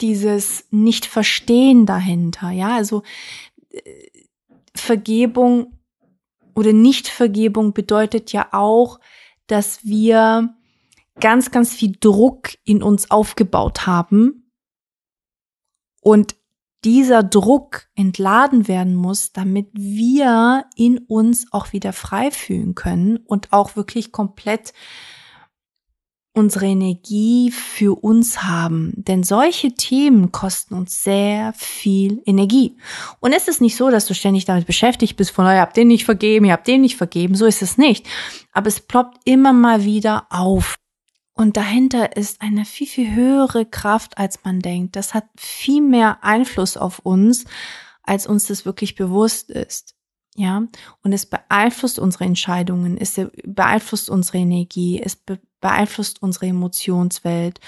dieses 0.00 0.66
Nicht-Verstehen 0.70 1.86
dahinter, 1.86 2.50
ja, 2.50 2.74
also 2.74 3.02
Vergebung 4.74 5.78
oder 6.54 6.72
Nichtvergebung 6.72 7.72
bedeutet 7.72 8.32
ja 8.32 8.48
auch, 8.52 9.00
dass 9.46 9.84
wir 9.84 10.54
ganz, 11.20 11.50
ganz 11.50 11.74
viel 11.74 11.96
Druck 11.98 12.50
in 12.64 12.82
uns 12.82 13.10
aufgebaut 13.10 13.86
haben 13.86 14.50
und 16.00 16.36
dieser 16.84 17.22
Druck 17.22 17.86
entladen 17.94 18.66
werden 18.68 18.94
muss, 18.94 19.32
damit 19.32 19.68
wir 19.72 20.64
in 20.76 20.98
uns 20.98 21.46
auch 21.52 21.72
wieder 21.72 21.92
frei 21.92 22.30
fühlen 22.30 22.74
können 22.74 23.18
und 23.18 23.52
auch 23.52 23.76
wirklich 23.76 24.12
komplett 24.12 24.72
unsere 26.34 26.66
Energie 26.66 27.50
für 27.50 28.02
uns 28.02 28.42
haben. 28.42 28.94
Denn 28.96 29.22
solche 29.22 29.74
Themen 29.74 30.32
kosten 30.32 30.74
uns 30.74 31.02
sehr 31.02 31.52
viel 31.54 32.22
Energie. 32.24 32.76
Und 33.20 33.32
es 33.32 33.48
ist 33.48 33.60
nicht 33.60 33.76
so, 33.76 33.90
dass 33.90 34.06
du 34.06 34.14
ständig 34.14 34.46
damit 34.46 34.66
beschäftigt 34.66 35.16
bist, 35.16 35.30
von, 35.30 35.44
ihr 35.44 35.60
habt 35.60 35.76
den 35.76 35.88
nicht 35.88 36.04
vergeben, 36.04 36.46
ihr 36.46 36.52
habt 36.52 36.66
den 36.66 36.80
nicht 36.80 36.96
vergeben. 36.96 37.34
So 37.34 37.44
ist 37.44 37.60
es 37.60 37.76
nicht. 37.76 38.06
Aber 38.52 38.68
es 38.68 38.80
ploppt 38.80 39.18
immer 39.24 39.52
mal 39.52 39.84
wieder 39.84 40.26
auf. 40.30 40.76
Und 41.34 41.56
dahinter 41.56 42.16
ist 42.16 42.42
eine 42.42 42.64
viel, 42.64 42.86
viel 42.86 43.14
höhere 43.14 43.64
Kraft, 43.64 44.18
als 44.18 44.44
man 44.44 44.60
denkt. 44.60 44.96
Das 44.96 45.14
hat 45.14 45.24
viel 45.36 45.82
mehr 45.82 46.22
Einfluss 46.22 46.76
auf 46.76 46.98
uns, 47.00 47.44
als 48.02 48.26
uns 48.26 48.46
das 48.46 48.66
wirklich 48.66 48.94
bewusst 48.94 49.50
ist. 49.50 49.94
Ja, 50.34 50.62
und 51.02 51.12
es 51.12 51.26
beeinflusst 51.26 51.98
unsere 51.98 52.24
Entscheidungen, 52.24 52.96
es 52.96 53.20
beeinflusst 53.44 54.08
unsere 54.08 54.38
Energie, 54.38 55.00
es 55.02 55.16
be 55.16 55.38
beeinflusst 55.60 56.20
unsere 56.22 56.46
Emotionswelt. 56.46 57.60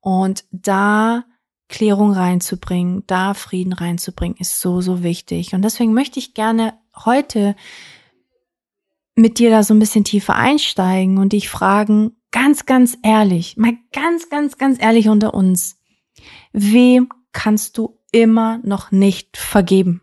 Und 0.00 0.44
da 0.52 1.24
Klärung 1.68 2.12
reinzubringen, 2.12 3.02
da 3.06 3.34
Frieden 3.34 3.72
reinzubringen, 3.72 4.38
ist 4.38 4.60
so, 4.60 4.80
so 4.80 5.02
wichtig. 5.02 5.52
Und 5.52 5.62
deswegen 5.62 5.92
möchte 5.92 6.18
ich 6.18 6.32
gerne 6.32 6.78
heute 7.04 7.56
mit 9.16 9.38
dir 9.38 9.50
da 9.50 9.62
so 9.62 9.74
ein 9.74 9.78
bisschen 9.78 10.04
tiefer 10.04 10.36
einsteigen 10.36 11.18
und 11.18 11.32
dich 11.32 11.48
fragen, 11.48 12.16
ganz, 12.36 12.66
ganz 12.66 12.98
ehrlich, 13.02 13.56
mal 13.56 13.78
ganz, 13.92 14.28
ganz, 14.28 14.58
ganz 14.58 14.78
ehrlich 14.82 15.08
unter 15.08 15.32
uns, 15.32 15.78
wem 16.52 17.08
kannst 17.32 17.78
du 17.78 17.98
immer 18.12 18.58
noch 18.62 18.90
nicht 18.90 19.38
vergeben? 19.38 20.02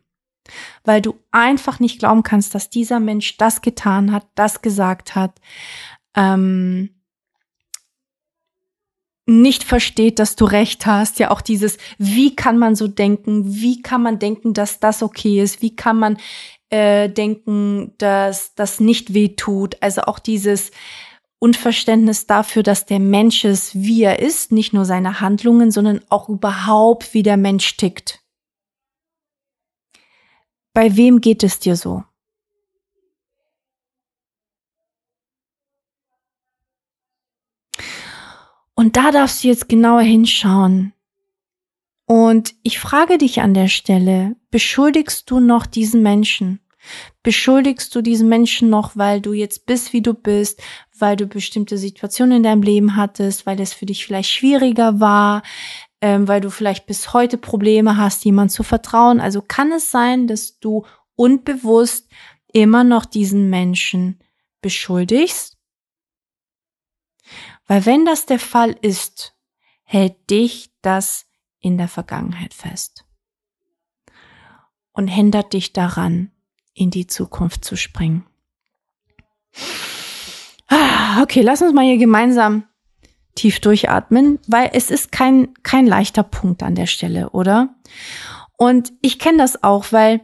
weil 0.83 1.01
du 1.01 1.15
einfach 1.31 1.79
nicht 1.79 1.99
glauben 1.99 2.23
kannst, 2.23 2.53
dass 2.55 2.69
dieser 2.69 2.99
Mensch 2.99 3.37
das 3.37 3.61
getan 3.61 4.11
hat, 4.11 4.27
das 4.35 4.61
gesagt 4.61 5.15
hat, 5.15 5.39
ähm, 6.15 6.89
nicht 9.25 9.63
versteht, 9.63 10.19
dass 10.19 10.35
du 10.35 10.43
recht 10.43 10.85
hast. 10.85 11.17
Ja, 11.19 11.31
auch 11.31 11.39
dieses, 11.39 11.77
wie 11.97 12.35
kann 12.35 12.57
man 12.57 12.75
so 12.75 12.89
denken? 12.89 13.55
Wie 13.55 13.81
kann 13.81 14.01
man 14.03 14.19
denken, 14.19 14.53
dass 14.53 14.81
das 14.81 15.01
okay 15.01 15.41
ist? 15.41 15.61
Wie 15.61 15.75
kann 15.75 15.97
man 15.97 16.17
äh, 16.69 17.07
denken, 17.07 17.93
dass 17.99 18.53
das 18.55 18.81
nicht 18.81 19.13
weh 19.13 19.29
tut? 19.29 19.81
Also 19.81 20.01
auch 20.01 20.19
dieses 20.19 20.71
Unverständnis 21.43 22.25
dafür, 22.25 22.63
dass 22.63 22.85
der 22.85 22.99
Mensch 22.99 23.43
ist, 23.43 23.75
wie 23.75 24.03
er 24.03 24.19
ist, 24.19 24.53
nicht 24.53 24.71
nur 24.71 24.85
seine 24.85 25.19
Handlungen, 25.19 25.71
sondern 25.71 25.99
auch 26.07 26.29
überhaupt, 26.29 27.13
wie 27.13 27.21
der 27.21 27.35
Mensch 27.35 27.75
tickt. 27.75 28.23
Bei 30.73 30.95
wem 30.95 31.19
geht 31.19 31.43
es 31.43 31.59
dir 31.59 31.75
so? 31.75 32.05
Und 38.73 38.95
da 38.95 39.11
darfst 39.11 39.43
du 39.43 39.49
jetzt 39.49 39.67
genauer 39.67 40.01
hinschauen. 40.01 40.93
Und 42.05 42.55
ich 42.63 42.79
frage 42.79 43.17
dich 43.17 43.41
an 43.41 43.53
der 43.53 43.67
Stelle, 43.67 44.37
beschuldigst 44.49 45.29
du 45.29 45.41
noch 45.41 45.65
diesen 45.65 46.03
Menschen? 46.03 46.61
Beschuldigst 47.21 47.95
du 47.95 48.01
diesen 48.01 48.27
Menschen 48.27 48.69
noch, 48.69 48.97
weil 48.97 49.21
du 49.21 49.33
jetzt 49.33 49.65
bist, 49.65 49.93
wie 49.93 50.01
du 50.01 50.13
bist, 50.13 50.61
weil 50.97 51.15
du 51.15 51.27
bestimmte 51.27 51.77
Situationen 51.77 52.37
in 52.37 52.43
deinem 52.43 52.61
Leben 52.61 52.95
hattest, 52.95 53.45
weil 53.45 53.59
es 53.59 53.73
für 53.73 53.85
dich 53.85 54.05
vielleicht 54.05 54.29
schwieriger 54.29 54.99
war, 54.99 55.43
ähm, 56.01 56.27
weil 56.27 56.41
du 56.41 56.49
vielleicht 56.49 56.85
bis 56.85 57.13
heute 57.13 57.37
Probleme 57.37 57.97
hast, 57.97 58.25
jemand 58.25 58.51
zu 58.51 58.63
vertrauen. 58.63 59.19
Also 59.19 59.41
kann 59.41 59.71
es 59.71 59.91
sein, 59.91 60.27
dass 60.27 60.59
du 60.59 60.85
unbewusst 61.15 62.09
immer 62.51 62.83
noch 62.83 63.05
diesen 63.05 63.49
Menschen 63.49 64.19
beschuldigst? 64.61 65.57
Weil 67.65 67.85
wenn 67.85 68.05
das 68.05 68.25
der 68.25 68.39
Fall 68.39 68.75
ist, 68.81 69.35
hält 69.83 70.29
dich 70.29 70.71
das 70.81 71.25
in 71.59 71.77
der 71.77 71.87
Vergangenheit 71.87 72.53
fest 72.53 73.05
und 74.91 75.07
hindert 75.07 75.53
dich 75.53 75.73
daran, 75.73 76.31
in 76.73 76.91
die 76.91 77.07
Zukunft 77.07 77.63
zu 77.63 77.75
springen. 77.75 78.25
Ah, 80.75 81.21
okay, 81.21 81.41
lass 81.41 81.61
uns 81.61 81.71
mal 81.71 81.85
hier 81.85 81.99
gemeinsam 81.99 82.63
tief 83.35 83.59
durchatmen, 83.59 84.39
weil 84.47 84.71
es 84.73 84.89
ist 84.89 85.11
kein, 85.11 85.53
kein 85.61 85.85
leichter 85.85 86.23
Punkt 86.23 86.63
an 86.63 86.73
der 86.73 86.87
Stelle, 86.87 87.29
oder? 87.29 87.75
Und 88.57 88.91
ich 89.03 89.19
kenne 89.19 89.37
das 89.37 89.63
auch, 89.63 89.91
weil 89.91 90.21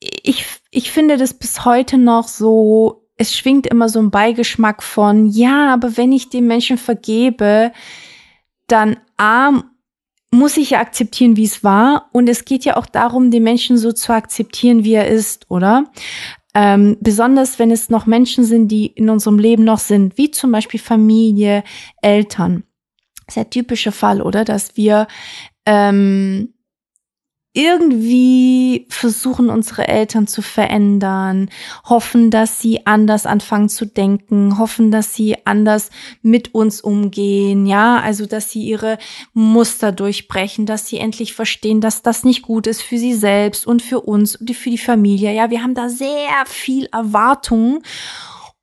ich, 0.00 0.44
ich 0.72 0.90
finde 0.90 1.16
das 1.16 1.34
bis 1.34 1.64
heute 1.64 1.98
noch 1.98 2.26
so, 2.26 3.06
es 3.16 3.36
schwingt 3.36 3.68
immer 3.68 3.88
so 3.88 4.00
ein 4.00 4.10
Beigeschmack 4.10 4.82
von, 4.82 5.28
ja, 5.28 5.72
aber 5.72 5.96
wenn 5.96 6.10
ich 6.10 6.30
dem 6.30 6.48
Menschen 6.48 6.76
vergebe, 6.76 7.70
dann 8.66 8.96
A, 9.18 9.62
muss 10.32 10.56
ich 10.56 10.70
ja 10.70 10.80
akzeptieren, 10.80 11.36
wie 11.36 11.44
es 11.44 11.62
war. 11.62 12.08
Und 12.12 12.28
es 12.28 12.44
geht 12.44 12.64
ja 12.64 12.76
auch 12.76 12.86
darum, 12.86 13.30
den 13.30 13.44
Menschen 13.44 13.78
so 13.78 13.92
zu 13.92 14.12
akzeptieren, 14.12 14.82
wie 14.82 14.94
er 14.94 15.06
ist, 15.06 15.48
oder? 15.48 15.84
Ähm, 16.54 16.96
besonders 17.00 17.58
wenn 17.58 17.70
es 17.70 17.90
noch 17.90 18.06
Menschen 18.06 18.44
sind, 18.44 18.68
die 18.68 18.86
in 18.86 19.10
unserem 19.10 19.38
Leben 19.38 19.64
noch 19.64 19.80
sind, 19.80 20.16
wie 20.16 20.30
zum 20.30 20.52
Beispiel 20.52 20.80
Familie, 20.80 21.64
Eltern. 22.00 22.64
Sehr 23.28 23.50
typischer 23.50 23.92
Fall, 23.92 24.22
oder? 24.22 24.44
Dass 24.44 24.76
wir 24.76 25.08
ähm, 25.66 26.53
irgendwie 27.54 28.86
versuchen 28.90 29.48
unsere 29.48 29.86
Eltern 29.86 30.26
zu 30.26 30.42
verändern, 30.42 31.48
hoffen, 31.84 32.32
dass 32.32 32.60
sie 32.60 32.84
anders 32.84 33.26
anfangen 33.26 33.68
zu 33.68 33.86
denken, 33.86 34.58
hoffen, 34.58 34.90
dass 34.90 35.14
sie 35.14 35.46
anders 35.46 35.90
mit 36.20 36.52
uns 36.52 36.80
umgehen, 36.80 37.64
ja, 37.66 38.00
also 38.00 38.26
dass 38.26 38.50
sie 38.50 38.64
ihre 38.64 38.98
Muster 39.32 39.92
durchbrechen, 39.92 40.66
dass 40.66 40.88
sie 40.88 40.98
endlich 40.98 41.32
verstehen, 41.32 41.80
dass 41.80 42.02
das 42.02 42.24
nicht 42.24 42.42
gut 42.42 42.66
ist 42.66 42.82
für 42.82 42.98
sie 42.98 43.14
selbst 43.14 43.68
und 43.68 43.82
für 43.82 44.00
uns 44.00 44.34
und 44.34 44.52
für 44.52 44.70
die 44.70 44.76
Familie. 44.76 45.32
Ja, 45.32 45.50
wir 45.50 45.62
haben 45.62 45.74
da 45.74 45.88
sehr 45.88 46.44
viel 46.46 46.86
Erwartung 46.86 47.84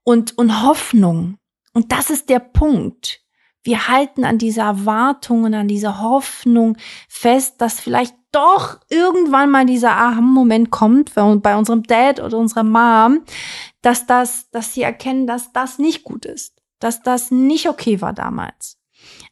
und, 0.03 0.37
und 0.37 0.63
Hoffnung. 0.63 1.37
Und 1.73 1.93
das 1.93 2.09
ist 2.09 2.27
der 2.27 2.39
Punkt. 2.39 3.20
Wir 3.63 3.87
halten 3.87 4.25
an 4.25 4.37
dieser 4.37 4.63
Erwartung 4.63 5.43
und 5.43 5.53
an 5.53 5.67
dieser 5.67 6.01
Hoffnung 6.01 6.77
fest, 7.07 7.61
dass 7.61 7.79
vielleicht 7.79 8.15
doch 8.31 8.79
irgendwann 8.89 9.51
mal 9.51 9.65
dieser 9.65 9.91
Aha-Moment 9.91 10.71
kommt 10.71 11.13
bei 11.15 11.55
unserem 11.55 11.83
Dad 11.83 12.21
oder 12.21 12.37
unserer 12.37 12.63
Mom, 12.63 13.23
dass 13.81 14.05
das, 14.05 14.49
dass 14.51 14.73
sie 14.73 14.83
erkennen, 14.83 15.27
dass 15.27 15.51
das 15.51 15.79
nicht 15.79 16.03
gut 16.03 16.25
ist, 16.25 16.55
dass 16.79 17.01
das 17.01 17.29
nicht 17.29 17.67
okay 17.67 18.01
war 18.01 18.13
damals. 18.13 18.77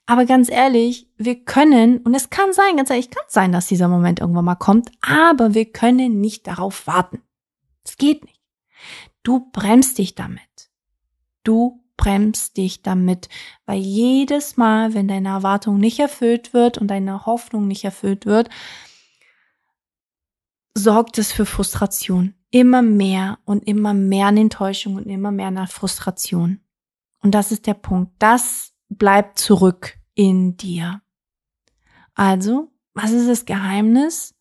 Aber 0.06 0.26
ganz 0.26 0.50
ehrlich, 0.50 1.08
wir 1.18 1.44
können, 1.44 2.00
und 2.00 2.14
es 2.16 2.30
kann 2.30 2.52
sein, 2.52 2.78
ganz 2.78 2.90
ehrlich, 2.90 3.12
kann 3.12 3.26
sein, 3.28 3.52
dass 3.52 3.68
dieser 3.68 3.88
Moment 3.88 4.20
irgendwann 4.20 4.46
mal 4.46 4.56
kommt, 4.56 4.92
aber 5.02 5.54
wir 5.54 5.72
können 5.72 6.20
nicht 6.20 6.48
darauf 6.48 6.88
warten. 6.88 7.22
Es 7.86 7.96
geht 7.98 8.26
nicht. 8.26 8.42
Du 9.24 9.50
bremst 9.52 9.98
dich 9.98 10.16
damit. 10.16 10.42
Du 11.44 11.79
bremst 12.00 12.56
dich 12.56 12.82
damit, 12.82 13.28
weil 13.66 13.80
jedes 13.80 14.56
Mal, 14.56 14.94
wenn 14.94 15.10
deine 15.10 15.28
Erwartung 15.28 15.78
nicht 15.80 16.00
erfüllt 16.00 16.54
wird 16.54 16.78
und 16.78 16.88
deine 16.88 17.26
Hoffnung 17.26 17.68
nicht 17.68 17.84
erfüllt 17.84 18.26
wird, 18.26 18.50
sorgt 20.74 21.18
es 21.18 21.34
für 21.34 21.46
Frustration. 21.46 22.36
Immer 22.52 22.82
mehr 22.82 23.38
und 23.44 23.68
immer 23.68 23.94
mehr 23.94 24.28
an 24.28 24.38
Enttäuschung 24.38 24.96
und 24.96 25.08
immer 25.08 25.32
mehr 25.32 25.52
nach 25.52 25.70
Frustration. 25.70 26.62
Und 27.22 27.36
das 27.36 27.52
ist 27.52 27.68
der 27.68 27.74
Punkt. 27.74 28.14
Das 28.18 28.72
bleibt 28.88 29.38
zurück 29.38 29.98
in 30.16 30.56
dir. 30.56 31.02
Also, 32.16 32.72
was 32.94 33.12
ist 33.12 33.28
das 33.28 33.44
Geheimnis? 33.44 34.36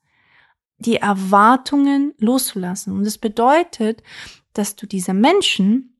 Die 0.78 0.96
Erwartungen 0.96 2.14
loszulassen. 2.18 2.92
Und 2.92 3.04
das 3.04 3.18
bedeutet, 3.18 4.04
dass 4.52 4.76
du 4.76 4.86
diese 4.86 5.12
Menschen, 5.12 5.97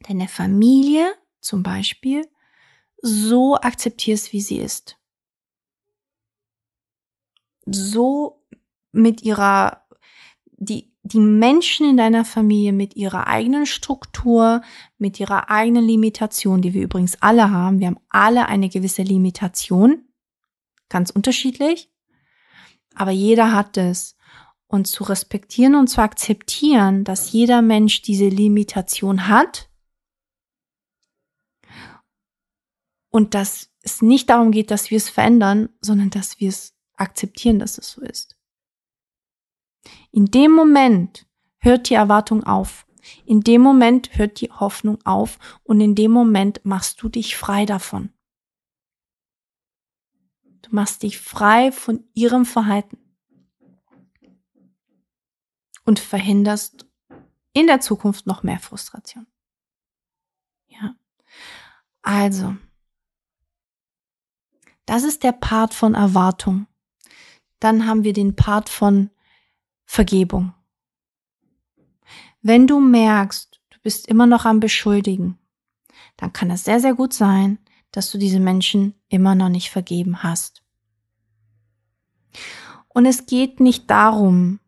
deine 0.00 0.28
Familie 0.28 1.12
zum 1.40 1.62
Beispiel, 1.62 2.28
so 3.00 3.56
akzeptierst, 3.56 4.32
wie 4.32 4.40
sie 4.40 4.58
ist. 4.58 4.98
So 7.66 8.44
mit 8.92 9.22
ihrer, 9.22 9.82
die, 10.56 10.92
die 11.02 11.20
Menschen 11.20 11.88
in 11.88 11.96
deiner 11.96 12.24
Familie 12.24 12.72
mit 12.72 12.96
ihrer 12.96 13.26
eigenen 13.26 13.66
Struktur, 13.66 14.62
mit 14.98 15.20
ihrer 15.20 15.50
eigenen 15.50 15.84
Limitation, 15.84 16.62
die 16.62 16.74
wir 16.74 16.82
übrigens 16.82 17.20
alle 17.22 17.50
haben. 17.50 17.78
Wir 17.80 17.88
haben 17.88 18.00
alle 18.08 18.46
eine 18.46 18.68
gewisse 18.68 19.02
Limitation. 19.02 20.08
Ganz 20.88 21.10
unterschiedlich. 21.10 21.90
Aber 22.94 23.10
jeder 23.10 23.52
hat 23.52 23.76
es. 23.76 24.16
Und 24.68 24.88
zu 24.88 25.04
respektieren 25.04 25.76
und 25.76 25.86
zu 25.86 26.00
akzeptieren, 26.00 27.04
dass 27.04 27.30
jeder 27.30 27.62
Mensch 27.62 28.02
diese 28.02 28.28
Limitation 28.28 29.28
hat. 29.28 29.68
Und 33.16 33.32
dass 33.32 33.70
es 33.80 34.02
nicht 34.02 34.28
darum 34.28 34.52
geht, 34.52 34.70
dass 34.70 34.90
wir 34.90 34.98
es 34.98 35.08
verändern, 35.08 35.70
sondern 35.80 36.10
dass 36.10 36.38
wir 36.38 36.50
es 36.50 36.76
akzeptieren, 36.96 37.58
dass 37.58 37.78
es 37.78 37.92
so 37.92 38.02
ist. 38.02 38.36
In 40.10 40.26
dem 40.26 40.52
Moment 40.52 41.26
hört 41.56 41.88
die 41.88 41.94
Erwartung 41.94 42.44
auf. 42.44 42.86
In 43.24 43.40
dem 43.40 43.62
Moment 43.62 44.18
hört 44.18 44.42
die 44.42 44.50
Hoffnung 44.50 44.98
auf 45.06 45.38
und 45.64 45.80
in 45.80 45.94
dem 45.94 46.10
Moment 46.10 46.60
machst 46.66 47.00
du 47.00 47.08
dich 47.08 47.38
frei 47.38 47.64
davon. 47.64 48.12
Du 50.60 50.74
machst 50.74 51.02
dich 51.02 51.18
frei 51.18 51.72
von 51.72 52.04
ihrem 52.12 52.44
Verhalten 52.44 52.98
und 55.86 56.00
verhinderst 56.00 56.86
in 57.54 57.66
der 57.66 57.80
Zukunft 57.80 58.26
noch 58.26 58.42
mehr 58.42 58.58
Frustration. 58.58 59.26
Ja. 60.68 60.94
Also, 62.02 62.56
das 64.86 65.04
ist 65.04 65.22
der 65.22 65.32
Part 65.32 65.74
von 65.74 65.94
Erwartung. 65.94 66.66
Dann 67.60 67.86
haben 67.86 68.04
wir 68.04 68.12
den 68.12 68.36
Part 68.36 68.68
von 68.68 69.10
Vergebung. 69.84 70.54
Wenn 72.42 72.66
du 72.66 72.80
merkst, 72.80 73.60
du 73.70 73.78
bist 73.82 74.08
immer 74.08 74.26
noch 74.26 74.44
am 74.44 74.60
Beschuldigen, 74.60 75.38
dann 76.16 76.32
kann 76.32 76.50
es 76.50 76.64
sehr, 76.64 76.80
sehr 76.80 76.94
gut 76.94 77.12
sein, 77.12 77.58
dass 77.90 78.10
du 78.10 78.18
diese 78.18 78.40
Menschen 78.40 78.94
immer 79.08 79.34
noch 79.34 79.48
nicht 79.48 79.70
vergeben 79.70 80.22
hast. 80.22 80.62
Und 82.88 83.06
es 83.06 83.26
geht 83.26 83.60
nicht 83.60 83.90
darum, 83.90 84.60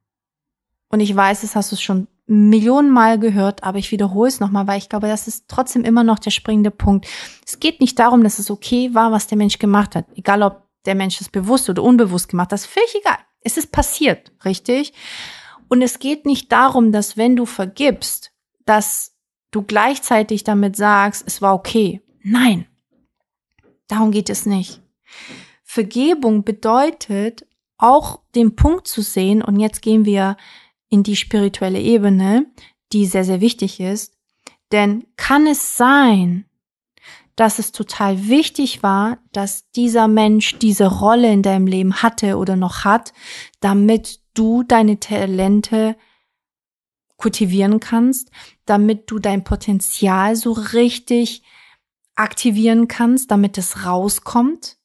und 0.88 1.00
ich 1.00 1.14
weiß, 1.14 1.42
das 1.42 1.54
hast 1.54 1.70
du 1.70 1.76
schon 1.76 2.08
Millionen 2.28 2.90
Mal 2.90 3.18
gehört, 3.18 3.64
aber 3.64 3.78
ich 3.78 3.90
wiederhole 3.90 4.28
es 4.28 4.38
nochmal, 4.38 4.66
weil 4.66 4.78
ich 4.78 4.88
glaube, 4.88 5.08
das 5.08 5.26
ist 5.26 5.46
trotzdem 5.48 5.84
immer 5.84 6.04
noch 6.04 6.18
der 6.18 6.30
springende 6.30 6.70
Punkt. 6.70 7.06
Es 7.46 7.58
geht 7.58 7.80
nicht 7.80 7.98
darum, 7.98 8.22
dass 8.22 8.38
es 8.38 8.50
okay 8.50 8.94
war, 8.94 9.12
was 9.12 9.26
der 9.26 9.38
Mensch 9.38 9.58
gemacht 9.58 9.94
hat. 9.96 10.06
Egal, 10.14 10.42
ob 10.42 10.68
der 10.84 10.94
Mensch 10.94 11.20
es 11.20 11.30
bewusst 11.30 11.70
oder 11.70 11.82
unbewusst 11.82 12.28
gemacht 12.28 12.46
hat, 12.46 12.52
das 12.52 12.66
ist 12.66 12.70
völlig 12.72 12.94
egal. 12.96 13.18
Es 13.40 13.56
ist 13.56 13.72
passiert, 13.72 14.32
richtig? 14.44 14.92
Und 15.68 15.80
es 15.80 15.98
geht 15.98 16.26
nicht 16.26 16.52
darum, 16.52 16.92
dass 16.92 17.16
wenn 17.16 17.34
du 17.34 17.46
vergibst, 17.46 18.32
dass 18.66 19.16
du 19.50 19.62
gleichzeitig 19.62 20.44
damit 20.44 20.76
sagst, 20.76 21.24
es 21.26 21.40
war 21.40 21.54
okay. 21.54 22.02
Nein, 22.22 22.66
darum 23.86 24.10
geht 24.10 24.28
es 24.28 24.44
nicht. 24.44 24.82
Vergebung 25.64 26.44
bedeutet 26.44 27.46
auch 27.78 28.20
den 28.34 28.54
Punkt 28.56 28.86
zu 28.86 29.00
sehen, 29.00 29.42
und 29.42 29.60
jetzt 29.60 29.80
gehen 29.80 30.04
wir 30.04 30.36
in 30.88 31.02
die 31.02 31.16
spirituelle 31.16 31.80
Ebene, 31.80 32.46
die 32.92 33.06
sehr, 33.06 33.24
sehr 33.24 33.40
wichtig 33.40 33.80
ist. 33.80 34.14
Denn 34.72 35.06
kann 35.16 35.46
es 35.46 35.76
sein, 35.76 36.44
dass 37.36 37.58
es 37.58 37.70
total 37.70 38.28
wichtig 38.28 38.82
war, 38.82 39.18
dass 39.32 39.70
dieser 39.70 40.08
Mensch 40.08 40.58
diese 40.58 40.86
Rolle 40.86 41.32
in 41.32 41.42
deinem 41.42 41.66
Leben 41.66 42.02
hatte 42.02 42.36
oder 42.36 42.56
noch 42.56 42.84
hat, 42.84 43.12
damit 43.60 44.20
du 44.34 44.64
deine 44.64 44.98
Talente 44.98 45.96
kultivieren 47.16 47.80
kannst, 47.80 48.30
damit 48.64 49.10
du 49.10 49.18
dein 49.18 49.44
Potenzial 49.44 50.36
so 50.36 50.52
richtig 50.52 51.42
aktivieren 52.16 52.88
kannst, 52.88 53.30
damit 53.30 53.56
es 53.56 53.84
rauskommt? 53.84 54.76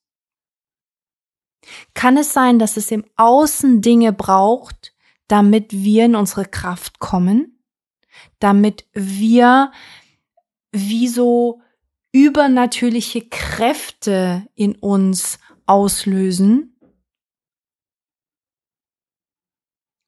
Kann 1.93 2.17
es 2.17 2.33
sein, 2.33 2.59
dass 2.59 2.77
es 2.77 2.91
im 2.91 3.05
Außen 3.15 3.81
Dinge 3.81 4.13
braucht, 4.13 4.92
damit 5.27 5.71
wir 5.71 6.05
in 6.05 6.15
unsere 6.15 6.45
Kraft 6.45 6.99
kommen, 6.99 7.63
damit 8.39 8.85
wir 8.93 9.71
wie 10.71 11.07
so 11.07 11.61
übernatürliche 12.11 13.27
Kräfte 13.27 14.47
in 14.55 14.75
uns 14.75 15.39
auslösen, 15.65 16.73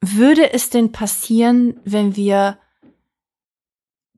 würde 0.02 0.54
es 0.54 0.70
denn 0.70 0.92
passieren, 0.92 1.80
wenn 1.84 2.16
wir 2.16 2.60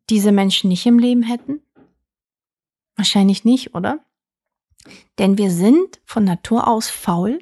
diese 0.10 0.32
Menschen 0.32 0.70
nicht 0.70 0.86
im 0.86 1.00
Leben 1.00 1.24
hätten? 1.24 1.62
Wahrscheinlich 2.96 3.46
nicht, 3.46 3.76
oder? 3.76 4.04
Denn 5.18 5.38
wir 5.38 5.52
sind 5.52 6.00
von 6.06 6.24
Natur 6.24 6.68
aus 6.68 6.90
faul. 6.90 7.40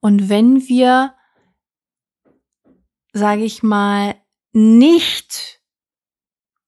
Und 0.00 0.28
wenn 0.28 0.68
wir, 0.68 1.14
sage 3.12 3.44
ich 3.44 3.62
mal, 3.62 4.20
nicht 4.52 5.62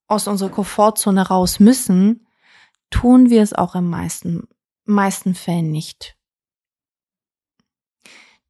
aus 0.07 0.27
unserer 0.29 0.51
Komfortzone 0.51 1.29
raus 1.29 1.61
müssen, 1.61 2.27
tun 2.91 3.31
wir 3.31 3.43
es 3.43 3.53
auch 3.53 3.75
im 3.75 3.89
meisten, 3.89 4.49
meisten 4.85 5.35
Fällen 5.35 5.71
nicht. 5.71 6.17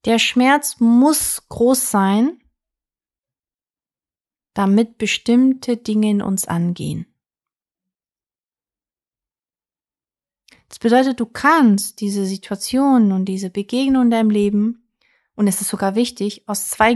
Der 0.05 0.19
Schmerz 0.19 0.81
muss 0.81 1.49
groß 1.49 1.91
sein, 1.91 2.41
damit 4.53 4.99
bestimmte 4.99 5.77
Dinge 5.77 6.11
in 6.11 6.23
uns 6.23 6.47
angehen. 6.47 7.07
Das 10.69 10.79
bedeutet, 10.79 11.21
du 11.21 11.27
kannst 11.27 12.01
diese 12.01 12.27
Situation 12.27 13.13
und 13.13 13.27
diese 13.27 13.49
Begegnung 13.49 14.05
in 14.05 14.11
deinem 14.11 14.31
Leben, 14.31 14.89
und 15.37 15.49
es 15.49 15.61
ist 15.61 15.69
sogar 15.69 15.95
wichtig, 15.95 16.49
aus 16.49 16.69
zwei 16.69 16.95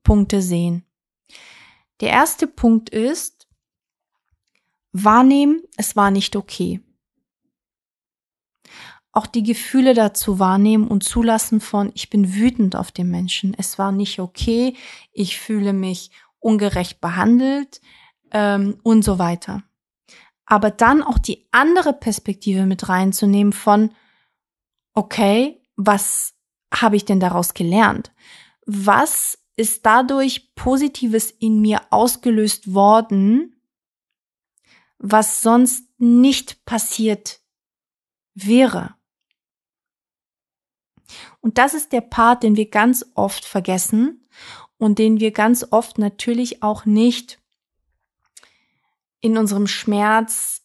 Gesichtspunkte 0.00 0.42
sehen. 0.42 0.84
Der 2.00 2.10
erste 2.10 2.46
Punkt 2.46 2.90
ist, 2.90 3.48
wahrnehmen, 4.92 5.62
es 5.76 5.96
war 5.96 6.10
nicht 6.10 6.36
okay. 6.36 6.80
auch 9.12 9.26
die 9.26 9.42
Gefühle 9.42 9.92
dazu 9.92 10.38
wahrnehmen 10.38 10.86
und 10.86 11.02
zulassen 11.02 11.60
von, 11.60 11.90
ich 11.94 12.10
bin 12.10 12.32
wütend 12.36 12.76
auf 12.76 12.92
den 12.92 13.10
Menschen. 13.10 13.54
Es 13.58 13.76
war 13.76 13.90
nicht 13.90 14.20
okay. 14.20 14.76
Ich 15.12 15.36
fühle 15.40 15.72
mich 15.72 16.12
ungerecht 16.38 17.00
behandelt 17.00 17.80
ähm, 18.30 18.78
und 18.84 19.02
so 19.02 19.18
weiter. 19.18 19.64
Aber 20.46 20.70
dann 20.70 21.02
auch 21.02 21.18
die 21.18 21.48
andere 21.50 21.92
Perspektive 21.92 22.66
mit 22.66 22.88
reinzunehmen 22.88 23.52
von, 23.52 23.90
okay, 24.94 25.60
was 25.74 26.34
habe 26.72 26.94
ich 26.94 27.04
denn 27.04 27.18
daraus 27.18 27.52
gelernt? 27.52 28.12
Was 28.64 29.39
ist 29.56 29.84
dadurch 29.84 30.54
Positives 30.54 31.30
in 31.30 31.60
mir 31.60 31.82
ausgelöst 31.90 32.72
worden, 32.72 33.60
was 34.98 35.42
sonst 35.42 35.88
nicht 35.98 36.64
passiert 36.64 37.40
wäre? 38.34 38.94
Und 41.40 41.58
das 41.58 41.74
ist 41.74 41.92
der 41.92 42.02
Part, 42.02 42.42
den 42.42 42.56
wir 42.56 42.68
ganz 42.68 43.04
oft 43.14 43.44
vergessen 43.44 44.28
und 44.78 44.98
den 44.98 45.20
wir 45.20 45.32
ganz 45.32 45.66
oft 45.70 45.98
natürlich 45.98 46.62
auch 46.62 46.84
nicht 46.84 47.40
in 49.20 49.36
unserem 49.36 49.66
Schmerz 49.66 50.62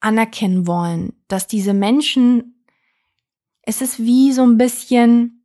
anerkennen 0.00 0.66
wollen, 0.66 1.12
dass 1.28 1.46
diese 1.46 1.74
Menschen, 1.74 2.64
es 3.62 3.80
ist 3.80 3.98
wie 3.98 4.32
so 4.32 4.42
ein 4.44 4.58
bisschen 4.58 5.35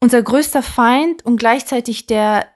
unser 0.00 0.22
größter 0.22 0.62
Feind 0.62 1.24
und 1.24 1.38
gleichzeitig 1.38 2.06
der, 2.06 2.46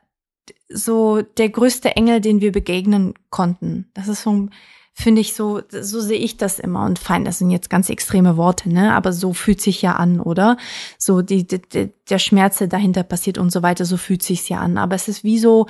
so 0.68 1.22
der 1.22 1.48
größte 1.48 1.96
Engel, 1.96 2.20
den 2.20 2.40
wir 2.40 2.52
begegnen 2.52 3.14
konnten. 3.30 3.90
Das 3.94 4.08
ist 4.08 4.22
so, 4.22 4.48
finde 4.94 5.20
ich 5.20 5.34
so, 5.34 5.62
so 5.68 6.00
sehe 6.00 6.18
ich 6.18 6.36
das 6.36 6.58
immer. 6.58 6.84
Und 6.84 6.98
fein, 6.98 7.24
das 7.24 7.38
sind 7.38 7.50
jetzt 7.50 7.70
ganz 7.70 7.88
extreme 7.90 8.36
Worte, 8.36 8.68
ne? 8.68 8.94
Aber 8.94 9.12
so 9.12 9.32
fühlt 9.32 9.60
sich 9.60 9.82
ja 9.82 9.94
an, 9.94 10.20
oder? 10.20 10.56
So 10.98 11.22
die, 11.22 11.46
die 11.46 11.92
der 12.08 12.18
Schmerz, 12.18 12.58
der 12.58 12.68
dahinter 12.68 13.02
passiert 13.02 13.38
und 13.38 13.50
so 13.50 13.62
weiter, 13.62 13.84
so 13.84 13.96
fühlt 13.96 14.22
sich's 14.22 14.48
ja 14.48 14.58
an. 14.58 14.78
Aber 14.78 14.94
es 14.94 15.08
ist 15.08 15.24
wie 15.24 15.38
so, 15.38 15.66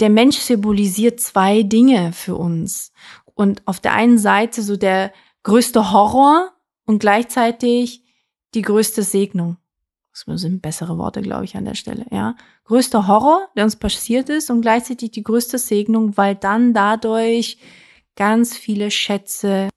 der 0.00 0.10
Mensch 0.10 0.38
symbolisiert 0.38 1.20
zwei 1.20 1.62
Dinge 1.62 2.12
für 2.12 2.36
uns. 2.36 2.92
Und 3.34 3.62
auf 3.66 3.80
der 3.80 3.94
einen 3.94 4.18
Seite 4.18 4.62
so 4.62 4.76
der 4.76 5.12
größte 5.42 5.92
Horror 5.92 6.52
und 6.84 6.98
gleichzeitig 6.98 8.04
die 8.54 8.62
größte 8.62 9.02
Segnung. 9.02 9.56
Das 10.12 10.40
sind 10.40 10.60
bessere 10.60 10.98
Worte, 10.98 11.22
glaube 11.22 11.44
ich, 11.44 11.56
an 11.56 11.64
der 11.64 11.74
Stelle, 11.74 12.06
ja. 12.10 12.36
Größter 12.64 13.06
Horror, 13.06 13.48
der 13.56 13.64
uns 13.64 13.76
passiert 13.76 14.28
ist 14.28 14.50
und 14.50 14.60
gleichzeitig 14.60 15.10
die 15.10 15.22
größte 15.22 15.58
Segnung, 15.58 16.16
weil 16.16 16.34
dann 16.34 16.74
dadurch 16.74 17.58
ganz 18.14 18.56
viele 18.56 18.90
Schätze 18.90 19.70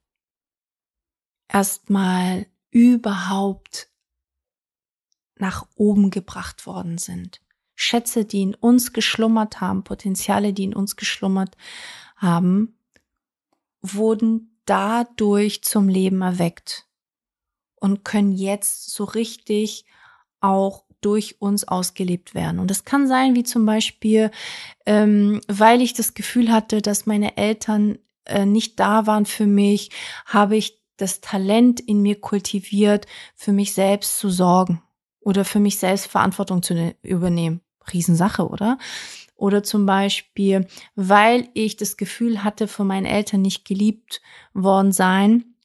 erstmal 1.48 2.48
überhaupt 2.70 3.90
nach 5.38 5.68
oben 5.76 6.10
gebracht 6.10 6.66
worden 6.66 6.98
sind. 6.98 7.42
Schätze, 7.76 8.26
die 8.26 8.42
in 8.42 8.56
uns 8.56 8.94
geschlummert 8.94 9.62
haben, 9.62 9.84
Potenziale, 9.84 10.54
die 10.54 10.66
in 10.66 10.76
uns 10.76 10.96
geschlummert 10.96 11.56
haben, 12.18 12.78
wurden 13.82 14.60
dadurch 14.66 15.64
zum 15.64 15.88
Leben 15.88 16.22
erweckt 16.22 16.88
und 17.76 18.04
können 18.04 18.32
jetzt 18.32 18.90
so 18.94 19.04
richtig 19.04 19.86
auch 20.46 20.86
durch 21.02 21.40
uns 21.40 21.68
ausgelebt 21.68 22.34
werden. 22.34 22.60
Und 22.60 22.72
das 22.72 22.84
kann 22.84 23.08
sein, 23.08 23.36
wie 23.36 23.44
zum 23.44 23.66
Beispiel, 23.66 24.32
ähm, 24.86 25.42
weil 25.48 25.82
ich 25.82 25.94
das 25.94 26.14
Gefühl 26.14 26.52
hatte, 26.52 26.82
dass 26.82 27.06
meine 27.06 27.38
Eltern 27.38 28.00
äh, 28.26 28.46
nicht 28.46 28.80
da 28.80 29.06
waren 29.06 29.26
für 29.26 29.46
mich, 29.46 29.92
habe 30.26 30.58
ich 30.58 30.82
das 30.98 31.22
Talent 31.22 31.80
in 31.80 32.02
mir 32.02 32.20
kultiviert, 32.20 33.06
für 33.36 33.52
mich 33.52 33.74
selbst 33.74 34.18
zu 34.18 34.30
sorgen 34.30 34.82
oder 35.20 35.46
für 35.46 35.60
mich 35.60 35.78
selbst 35.78 36.08
Verantwortung 36.08 36.64
zu 36.64 36.74
ne-, 36.74 36.96
übernehmen. 37.04 37.62
Riesensache, 37.94 38.48
oder? 38.48 38.80
Oder 39.36 39.62
zum 39.64 39.86
Beispiel, 39.86 40.68
weil 40.96 41.50
ich 41.54 41.76
das 41.78 41.98
Gefühl 41.98 42.44
hatte, 42.44 42.68
von 42.68 42.88
meinen 42.88 43.06
Eltern 43.06 43.42
nicht 43.42 43.66
geliebt 43.66 44.22
worden 44.54 44.92
sein, 44.92 45.56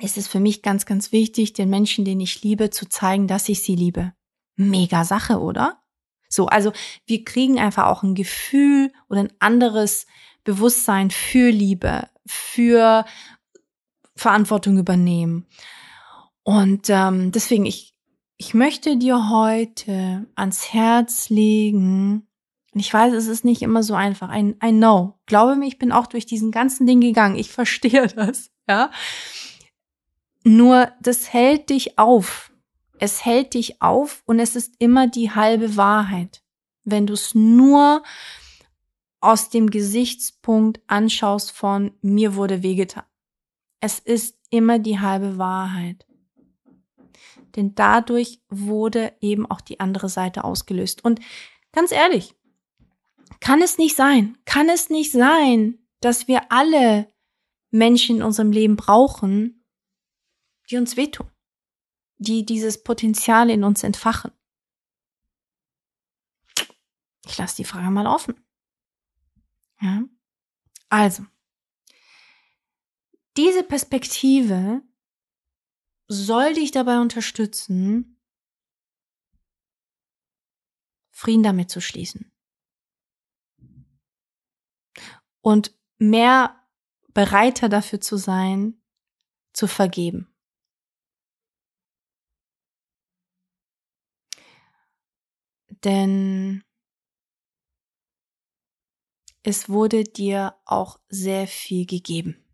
ist 0.00 0.16
es 0.16 0.28
für 0.28 0.40
mich 0.40 0.62
ganz, 0.62 0.86
ganz 0.86 1.10
wichtig, 1.10 1.52
den 1.52 1.68
Menschen, 1.68 2.04
den 2.04 2.20
ich 2.20 2.42
liebe, 2.42 2.70
zu 2.70 2.88
zeigen, 2.88 3.26
dass 3.26 3.48
ich 3.48 3.62
sie 3.62 3.74
liebe. 3.74 4.12
Mega 4.58 5.04
Sache, 5.04 5.40
oder? 5.40 5.80
So, 6.28 6.46
also 6.46 6.72
wir 7.06 7.24
kriegen 7.24 7.58
einfach 7.58 7.86
auch 7.86 8.02
ein 8.02 8.14
Gefühl 8.14 8.92
oder 9.08 9.20
ein 9.20 9.32
anderes 9.38 10.06
Bewusstsein 10.44 11.10
für 11.10 11.50
Liebe, 11.50 12.08
für 12.26 13.04
Verantwortung 14.14 14.78
übernehmen. 14.78 15.46
Und 16.42 16.90
ähm, 16.90 17.32
deswegen, 17.32 17.66
ich, 17.66 17.94
ich 18.36 18.54
möchte 18.54 18.96
dir 18.96 19.30
heute 19.30 20.26
ans 20.34 20.72
Herz 20.72 21.30
legen, 21.30 22.28
und 22.74 22.80
ich 22.80 22.92
weiß, 22.92 23.12
es 23.14 23.26
ist 23.26 23.44
nicht 23.44 23.62
immer 23.62 23.82
so 23.82 23.94
einfach. 23.94 24.32
I, 24.32 24.54
I 24.64 24.70
know. 24.70 25.18
Glaube 25.26 25.56
mir, 25.56 25.66
ich 25.66 25.78
bin 25.78 25.90
auch 25.90 26.06
durch 26.06 26.26
diesen 26.26 26.50
ganzen 26.50 26.86
Ding 26.86 27.00
gegangen. 27.00 27.36
Ich 27.36 27.50
verstehe 27.50 28.06
das, 28.06 28.50
ja. 28.68 28.90
Nur, 30.44 30.92
das 31.00 31.32
hält 31.32 31.70
dich 31.70 31.98
auf. 31.98 32.52
Es 33.00 33.24
hält 33.24 33.54
dich 33.54 33.80
auf 33.80 34.22
und 34.26 34.40
es 34.40 34.56
ist 34.56 34.74
immer 34.78 35.06
die 35.06 35.30
halbe 35.30 35.76
Wahrheit. 35.76 36.42
Wenn 36.84 37.06
du 37.06 37.14
es 37.14 37.34
nur 37.34 38.02
aus 39.20 39.50
dem 39.50 39.70
Gesichtspunkt 39.70 40.80
anschaust 40.86 41.52
von 41.52 41.92
mir 42.02 42.34
wurde 42.34 42.62
wehgetan. 42.62 43.04
Es 43.80 43.98
ist 43.98 44.36
immer 44.50 44.78
die 44.78 45.00
halbe 45.00 45.38
Wahrheit 45.38 46.08
denn 47.58 47.74
dadurch 47.74 48.40
wurde 48.48 49.12
eben 49.20 49.44
auch 49.44 49.60
die 49.60 49.80
andere 49.80 50.08
Seite 50.08 50.44
ausgelöst. 50.44 51.04
Und 51.04 51.20
ganz 51.72 51.90
ehrlich, 51.90 52.36
kann 53.40 53.62
es 53.62 53.78
nicht 53.78 53.96
sein, 53.96 54.38
kann 54.44 54.68
es 54.68 54.90
nicht 54.90 55.10
sein, 55.10 55.78
dass 56.00 56.28
wir 56.28 56.52
alle 56.52 57.12
Menschen 57.70 58.18
in 58.18 58.22
unserem 58.22 58.52
Leben 58.52 58.76
brauchen, 58.76 59.64
die 60.70 60.76
uns 60.76 60.96
wehtun, 60.96 61.28
die 62.18 62.44
dieses 62.44 62.82
Potenzial 62.82 63.48
in 63.50 63.64
uns 63.64 63.82
entfachen. 63.82 64.32
Ich 67.26 67.38
lasse 67.38 67.56
die 67.56 67.64
Frage 67.64 67.90
mal 67.90 68.06
offen. 68.06 68.34
Ja? 69.80 70.02
Also, 70.88 71.24
diese 73.36 73.62
Perspektive 73.62 74.82
soll 76.08 76.54
dich 76.54 76.70
dabei 76.70 76.98
unterstützen, 77.00 78.20
Frieden 81.10 81.42
damit 81.42 81.70
zu 81.70 81.80
schließen. 81.80 82.32
Und 85.40 85.76
mehr 85.98 86.64
bereiter 87.12 87.68
dafür 87.68 88.00
zu 88.00 88.16
sein, 88.16 88.80
zu 89.52 89.66
vergeben. 89.66 90.27
Denn 95.84 96.62
es 99.42 99.68
wurde 99.68 100.04
dir 100.04 100.54
auch 100.64 100.98
sehr 101.08 101.46
viel 101.46 101.86
gegeben. 101.86 102.44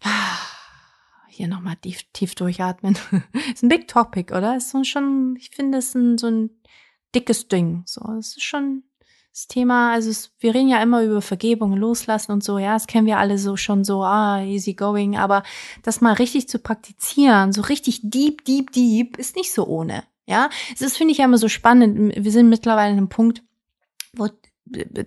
Hier 1.28 1.48
nochmal 1.48 1.76
tief, 1.76 2.02
tief 2.12 2.34
durchatmen. 2.34 2.98
ist 3.52 3.62
ein 3.62 3.68
Big 3.68 3.88
Topic, 3.88 4.32
oder? 4.34 4.56
Ist 4.56 4.74
schon, 4.86 5.36
ich 5.36 5.50
finde 5.50 5.78
es 5.78 5.94
ein, 5.94 6.18
so 6.18 6.28
ein 6.28 6.50
dickes 7.14 7.48
Ding. 7.48 7.82
So, 7.86 8.02
es 8.18 8.36
ist 8.36 8.42
schon 8.42 8.84
das 9.32 9.46
Thema, 9.46 9.92
also 9.92 10.10
es, 10.10 10.30
wir 10.40 10.54
reden 10.54 10.68
ja 10.68 10.82
immer 10.82 11.02
über 11.02 11.22
Vergebung, 11.22 11.74
Loslassen 11.74 12.32
und 12.32 12.44
so, 12.44 12.58
ja, 12.58 12.74
das 12.74 12.86
kennen 12.86 13.06
wir 13.06 13.18
alle 13.18 13.38
so 13.38 13.56
schon 13.56 13.82
so, 13.82 14.02
ah, 14.02 14.42
easy 14.42 14.74
going, 14.74 15.16
aber 15.16 15.42
das 15.82 16.02
mal 16.02 16.12
richtig 16.12 16.48
zu 16.48 16.58
praktizieren, 16.58 17.52
so 17.52 17.62
richtig 17.62 18.00
deep, 18.02 18.44
deep, 18.44 18.72
deep, 18.72 19.18
ist 19.18 19.36
nicht 19.36 19.52
so 19.52 19.66
ohne, 19.66 20.04
ja. 20.26 20.50
Es 20.74 20.82
ist, 20.82 20.98
finde 20.98 21.12
ich, 21.12 21.18
ja 21.18 21.24
immer 21.24 21.38
so 21.38 21.48
spannend. 21.48 22.14
Wir 22.14 22.30
sind 22.30 22.50
mittlerweile 22.50 22.92
an 22.92 22.98
einem 22.98 23.08
Punkt, 23.08 23.42
wo 24.12 24.28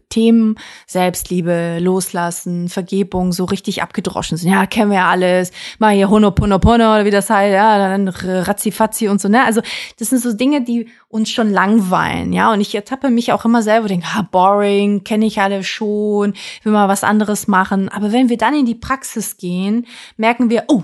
Themen 0.09 0.55
Selbstliebe, 0.85 1.79
Loslassen, 1.79 2.69
Vergebung 2.69 3.31
so 3.31 3.45
richtig 3.45 3.81
abgedroschen 3.81 4.37
sind. 4.37 4.51
Ja, 4.51 4.65
kennen 4.65 4.91
wir 4.91 4.97
ja 4.97 5.09
alles. 5.09 5.51
Mal 5.79 5.95
hier 5.95 6.09
Honoponopono 6.09 6.93
oder 6.93 7.05
wie 7.05 7.11
das 7.11 7.29
heißt, 7.29 7.53
ja, 7.53 7.77
dann 7.77 8.07
Razzifatzi 8.07 9.07
und 9.07 9.21
so, 9.21 9.29
ne? 9.29 9.43
Also, 9.43 9.61
das 9.97 10.09
sind 10.09 10.21
so 10.21 10.33
Dinge, 10.33 10.63
die 10.63 10.89
uns 11.07 11.31
schon 11.31 11.51
langweilen, 11.51 12.33
ja? 12.33 12.51
Und 12.51 12.61
ich 12.61 12.75
ertappe 12.75 13.09
mich 13.09 13.31
auch 13.31 13.45
immer 13.45 13.61
selber, 13.61 13.87
denke, 13.87 14.07
ah, 14.13 14.27
boring, 14.29 15.03
kenne 15.03 15.25
ich 15.25 15.39
alle 15.39 15.63
schon, 15.63 16.33
will 16.63 16.73
mal 16.73 16.89
was 16.89 17.03
anderes 17.03 17.47
machen. 17.47 17.89
Aber 17.89 18.11
wenn 18.11 18.29
wir 18.29 18.37
dann 18.37 18.53
in 18.55 18.65
die 18.65 18.75
Praxis 18.75 19.37
gehen, 19.37 19.87
merken 20.17 20.49
wir, 20.49 20.65
oh, 20.67 20.83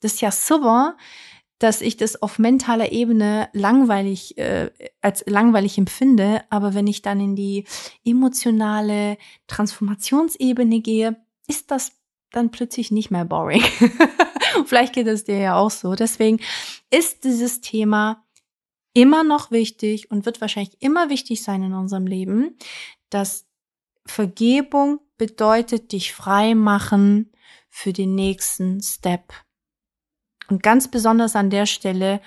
das 0.00 0.14
ist 0.14 0.20
ja 0.20 0.30
super. 0.30 0.96
Dass 1.58 1.80
ich 1.80 1.96
das 1.96 2.22
auf 2.22 2.38
mentaler 2.38 2.92
Ebene 2.92 3.48
langweilig 3.52 4.38
äh, 4.38 4.70
als 5.00 5.24
langweilig 5.26 5.76
empfinde, 5.78 6.42
aber 6.50 6.74
wenn 6.74 6.86
ich 6.86 7.02
dann 7.02 7.20
in 7.20 7.34
die 7.34 7.64
emotionale 8.04 9.18
Transformationsebene 9.48 10.80
gehe, 10.80 11.16
ist 11.48 11.70
das 11.70 11.92
dann 12.30 12.50
plötzlich 12.50 12.90
nicht 12.90 13.10
mehr 13.10 13.24
boring. 13.24 13.62
Vielleicht 14.66 14.94
geht 14.94 15.06
es 15.06 15.24
dir 15.24 15.38
ja 15.38 15.56
auch 15.56 15.70
so. 15.70 15.94
Deswegen 15.94 16.40
ist 16.90 17.24
dieses 17.24 17.60
Thema 17.60 18.24
immer 18.92 19.24
noch 19.24 19.50
wichtig 19.50 20.10
und 20.10 20.26
wird 20.26 20.40
wahrscheinlich 20.40 20.80
immer 20.80 21.08
wichtig 21.08 21.42
sein 21.42 21.62
in 21.62 21.74
unserem 21.74 22.06
Leben, 22.06 22.56
dass 23.10 23.46
Vergebung 24.06 25.00
bedeutet 25.16 25.92
dich 25.92 26.12
frei 26.12 26.54
machen 26.54 27.32
für 27.68 27.92
den 27.92 28.14
nächsten 28.14 28.80
Step. 28.82 29.32
Und 30.48 30.62
ganz 30.62 30.88
besonders 30.88 31.36
an 31.36 31.50
der 31.50 31.66
Stelle, 31.66 32.20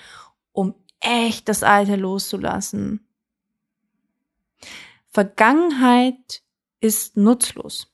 um 0.52 0.76
echt 1.00 1.50
das 1.50 1.64
Alte 1.64 1.96
loszulassen. 1.96 3.08
Vergangenheit 5.10 6.44
ist 6.80 7.18
nutzlos. 7.18 7.88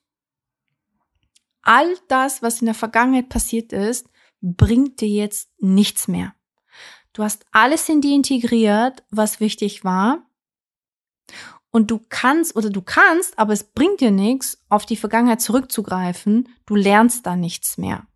All 1.62 1.96
das, 2.08 2.42
was 2.42 2.62
in 2.62 2.66
der 2.66 2.76
Vergangenheit 2.76 3.30
passiert 3.30 3.74
ist, 3.74 4.08
bringt 4.42 5.02
dir 5.02 5.10
jetzt 5.10 5.50
nichts 5.60 6.08
mehr. 6.08 6.34
Du 7.14 7.24
hast 7.24 7.46
alles 7.52 7.90
in 7.90 8.02
dir 8.02 8.16
integriert, 8.16 9.04
was 9.10 9.40
wichtig 9.40 9.84
war. 9.84 10.24
Und 11.72 11.92
du 11.92 12.00
kannst 12.10 12.56
oder 12.56 12.70
du 12.70 12.82
kannst, 12.82 13.38
aber 13.40 13.54
es 13.54 13.64
bringt 13.64 14.00
dir 14.00 14.12
nichts, 14.12 14.64
auf 14.70 14.86
die 14.86 14.96
Vergangenheit 14.96 15.42
zurückzugreifen. 15.42 16.48
Du 16.66 16.76
lernst 16.76 17.26
da 17.26 17.36
nichts 17.36 17.78
mehr. 17.78 18.08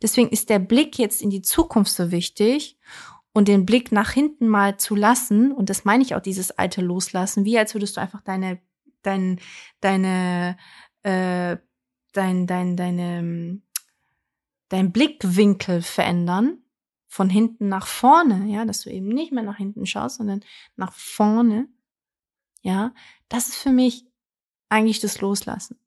Deswegen 0.00 0.28
ist 0.28 0.50
der 0.50 0.58
Blick 0.58 0.98
jetzt 0.98 1.22
in 1.22 1.30
die 1.30 1.42
Zukunft 1.42 1.92
so 1.92 2.10
wichtig 2.10 2.78
und 3.32 3.48
den 3.48 3.66
Blick 3.66 3.92
nach 3.92 4.10
hinten 4.10 4.48
mal 4.48 4.76
zu 4.76 4.94
lassen. 4.94 5.52
Und 5.52 5.70
das 5.70 5.84
meine 5.84 6.02
ich 6.02 6.14
auch, 6.14 6.20
dieses 6.20 6.50
alte 6.52 6.82
Loslassen, 6.82 7.44
wie 7.44 7.58
als 7.58 7.74
würdest 7.74 7.96
du 7.96 8.00
einfach 8.00 8.20
deine, 8.20 8.60
dein, 9.02 9.40
deine, 9.80 10.56
äh, 11.02 11.56
dein, 12.12 12.46
dein, 12.46 12.76
deine, 12.76 13.60
dein 14.68 14.92
Blickwinkel 14.92 15.82
verändern 15.82 16.58
von 17.08 17.28
hinten 17.28 17.68
nach 17.68 17.86
vorne, 17.86 18.46
ja, 18.46 18.64
dass 18.64 18.82
du 18.82 18.90
eben 18.90 19.08
nicht 19.08 19.32
mehr 19.32 19.42
nach 19.42 19.58
hinten 19.58 19.84
schaust, 19.84 20.16
sondern 20.16 20.42
nach 20.76 20.94
vorne, 20.94 21.68
ja, 22.62 22.94
das 23.28 23.48
ist 23.48 23.56
für 23.56 23.70
mich 23.70 24.06
eigentlich 24.70 25.00
das 25.00 25.20
Loslassen. 25.20 25.81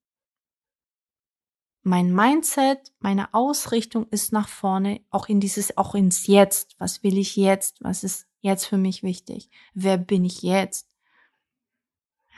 Mein 1.88 2.16
Mindset, 2.16 2.94
meine 3.00 3.32
Ausrichtung 3.36 4.08
ist 4.10 4.34
nach 4.34 4.48
vorne, 4.48 5.02
auch 5.12 5.30
in 5.30 5.40
dieses, 5.40 5.78
auch 5.78 5.94
ins 5.94 6.26
Jetzt. 6.26 6.74
Was 6.80 7.04
will 7.04 7.16
ich 7.16 7.36
jetzt? 7.36 7.78
Was 7.80 8.04
ist 8.04 8.26
jetzt 8.42 8.66
für 8.66 8.78
mich 8.78 9.04
wichtig? 9.04 9.52
Wer 9.76 10.00
bin 10.00 10.26
ich 10.26 10.42
jetzt? 10.42 10.90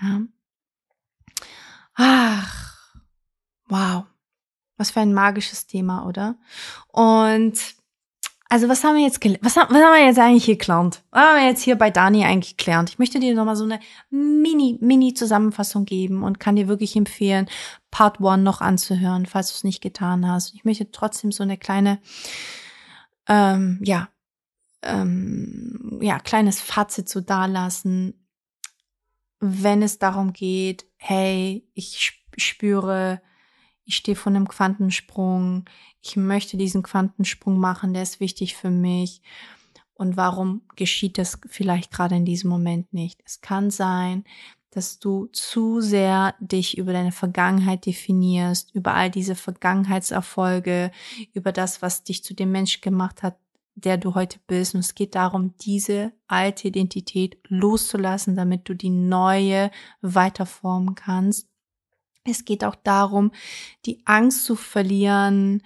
Ja. 0.02 0.22
Ach, 1.94 2.76
wow. 3.70 4.04
Was 4.76 4.92
für 4.92 5.00
ein 5.00 5.14
magisches 5.14 5.66
Thema, 5.66 6.06
oder? 6.06 6.38
Und 6.90 7.58
also 8.50 8.68
was 8.68 8.84
haben 8.84 8.96
wir 8.96 9.04
jetzt 9.04 9.24
was, 9.42 9.56
was 9.56 9.66
haben 9.66 9.72
wir 9.72 10.06
jetzt 10.06 10.20
eigentlich 10.20 10.60
gelernt? 10.60 11.04
Was 11.12 11.22
haben 11.22 11.40
wir 11.40 11.48
jetzt 11.48 11.64
hier 11.64 11.76
bei 11.78 11.90
Dani 11.90 12.26
eigentlich 12.26 12.58
gelernt? 12.58 12.90
Ich 12.90 13.00
möchte 13.00 13.20
dir 13.20 13.34
nochmal 13.34 13.56
so 13.56 13.64
eine 13.64 13.80
mini, 14.10 14.78
mini 14.82 15.14
Zusammenfassung 15.14 15.86
geben 15.86 16.24
und 16.24 16.40
kann 16.40 16.58
dir 16.58 16.68
wirklich 16.68 16.96
empfehlen, 16.98 17.48
Part 17.98 18.22
One 18.22 18.44
noch 18.44 18.62
anzuhören, 18.62 19.26
falls 19.26 19.50
du 19.50 19.56
es 19.56 19.64
nicht 19.64 19.82
getan 19.82 20.28
hast. 20.30 20.54
Ich 20.54 20.64
möchte 20.64 20.92
trotzdem 20.92 21.32
so 21.32 21.42
eine 21.42 21.58
kleine, 21.58 22.00
ähm, 23.28 23.80
ja, 23.84 24.10
ähm, 24.84 25.98
ja, 26.00 26.20
kleines 26.20 26.62
Fazit 26.62 27.10
so 27.10 27.22
dalassen, 27.22 28.28
wenn 29.40 29.82
es 29.82 29.98
darum 29.98 30.32
geht, 30.32 30.86
hey, 30.98 31.68
ich 31.74 32.22
spüre, 32.38 33.20
ich 33.84 33.96
stehe 33.96 34.16
vor 34.16 34.32
einem 34.32 34.48
Quantensprung, 34.48 35.66
ich 36.00 36.18
möchte 36.18 36.56
diesen 36.56 36.84
Quantensprung 36.84 37.58
machen, 37.58 37.96
der 37.96 38.04
ist 38.04 38.20
wichtig 38.20 38.56
für 38.56 38.70
mich. 38.70 39.24
Und 39.96 40.18
warum 40.18 40.62
geschieht 40.76 41.18
das 41.18 41.40
vielleicht 41.48 41.92
gerade 41.92 42.16
in 42.16 42.26
diesem 42.26 42.52
Moment 42.52 42.94
nicht? 42.94 43.24
Es 43.26 43.42
kann 43.42 43.72
sein, 43.72 44.24
dass 44.72 45.00
du 45.00 45.28
zu 45.28 45.82
sehr 45.82 46.36
dich 46.40 46.78
über 46.78 46.94
deine 46.94 47.12
Vergangenheit 47.12 47.86
definierst, 47.86 48.74
über 48.76 48.94
all 48.94 49.10
diese 49.10 49.36
Vergangenheitserfolge, 49.36 50.92
über 51.34 51.52
das, 51.52 51.82
was 51.82 52.04
dich 52.04 52.24
zu 52.24 52.34
dem 52.34 52.52
Mensch 52.52 52.82
gemacht 52.82 53.24
hat, 53.24 53.38
der 53.76 53.98
du 53.98 54.16
heute 54.16 54.40
bist. 54.48 54.74
Und 54.74 54.82
es 54.82 54.96
geht 54.96 55.16
darum, 55.16 55.56
diese 55.62 56.12
alte 56.28 56.68
Identität 56.68 57.38
loszulassen, 57.48 58.36
damit 58.36 58.68
du 58.68 58.74
die 58.74 58.90
neue 58.90 59.72
weiterformen 60.02 60.96
kannst. 60.96 61.48
Es 62.24 62.44
geht 62.44 62.64
auch 62.64 62.76
darum, 62.76 63.32
die 63.86 64.02
Angst 64.06 64.44
zu 64.44 64.56
verlieren, 64.56 65.64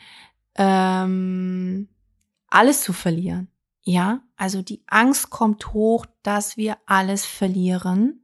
ähm, 0.55 1.87
alles 2.47 2.81
zu 2.81 2.93
verlieren. 2.93 3.47
Ja, 3.83 4.21
also 4.35 4.61
die 4.61 4.83
Angst 4.87 5.31
kommt 5.31 5.73
hoch, 5.73 6.05
dass 6.21 6.55
wir 6.55 6.77
alles 6.85 7.25
verlieren. 7.25 8.20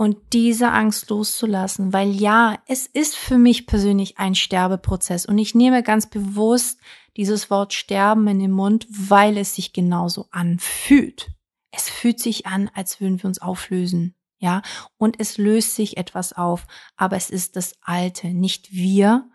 Und 0.00 0.32
diese 0.32 0.72
Angst 0.72 1.10
loszulassen, 1.10 1.92
weil 1.92 2.10
ja, 2.10 2.56
es 2.66 2.86
ist 2.86 3.16
für 3.16 3.36
mich 3.36 3.66
persönlich 3.66 4.16
ein 4.16 4.34
Sterbeprozess 4.34 5.26
und 5.26 5.36
ich 5.36 5.54
nehme 5.54 5.82
ganz 5.82 6.08
bewusst 6.08 6.80
dieses 7.18 7.50
Wort 7.50 7.74
Sterben 7.74 8.26
in 8.26 8.38
den 8.38 8.50
Mund, 8.50 8.86
weil 8.88 9.36
es 9.36 9.56
sich 9.56 9.74
genauso 9.74 10.26
anfühlt. 10.30 11.30
Es 11.70 11.90
fühlt 11.90 12.18
sich 12.18 12.46
an, 12.46 12.70
als 12.72 13.02
würden 13.02 13.22
wir 13.22 13.26
uns 13.26 13.42
auflösen 13.42 14.14
ja, 14.38 14.62
und 14.96 15.20
es 15.20 15.36
löst 15.36 15.74
sich 15.74 15.98
etwas 15.98 16.32
auf, 16.32 16.66
aber 16.96 17.16
es 17.18 17.28
ist 17.28 17.56
das 17.56 17.74
Alte, 17.82 18.28
nicht 18.28 18.72
wir, 18.72 19.28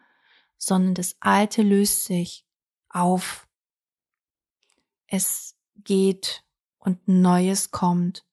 sondern 0.57 0.95
das 0.95 1.15
Alte 1.19 1.61
löst 1.61 2.05
sich 2.05 2.43
auf. 2.89 3.47
Es 5.05 5.55
geht 5.75 6.43
und 6.79 7.07
Neues 7.07 7.69
kommt 7.69 8.24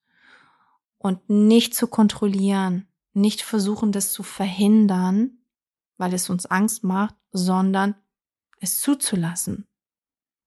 und 1.02 1.28
nicht 1.28 1.74
zu 1.74 1.88
kontrollieren, 1.88 2.86
nicht 3.12 3.42
versuchen, 3.42 3.92
das 3.92 4.12
zu 4.12 4.22
verhindern, 4.22 5.38
weil 5.98 6.14
es 6.14 6.30
uns 6.30 6.46
Angst 6.46 6.84
macht, 6.84 7.14
sondern 7.32 7.94
es 8.60 8.80
zuzulassen 8.80 9.66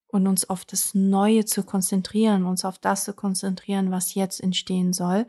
und 0.07 0.27
uns 0.27 0.49
auf 0.49 0.63
das 0.65 0.93
Neue 0.93 1.45
zu 1.45 1.63
konzentrieren, 1.63 2.45
uns 2.45 2.63
auf 2.63 2.79
das 2.79 3.03
zu 3.03 3.13
konzentrieren, 3.13 3.91
was 3.91 4.15
jetzt 4.15 4.41
entstehen 4.41 4.93
soll. 4.93 5.27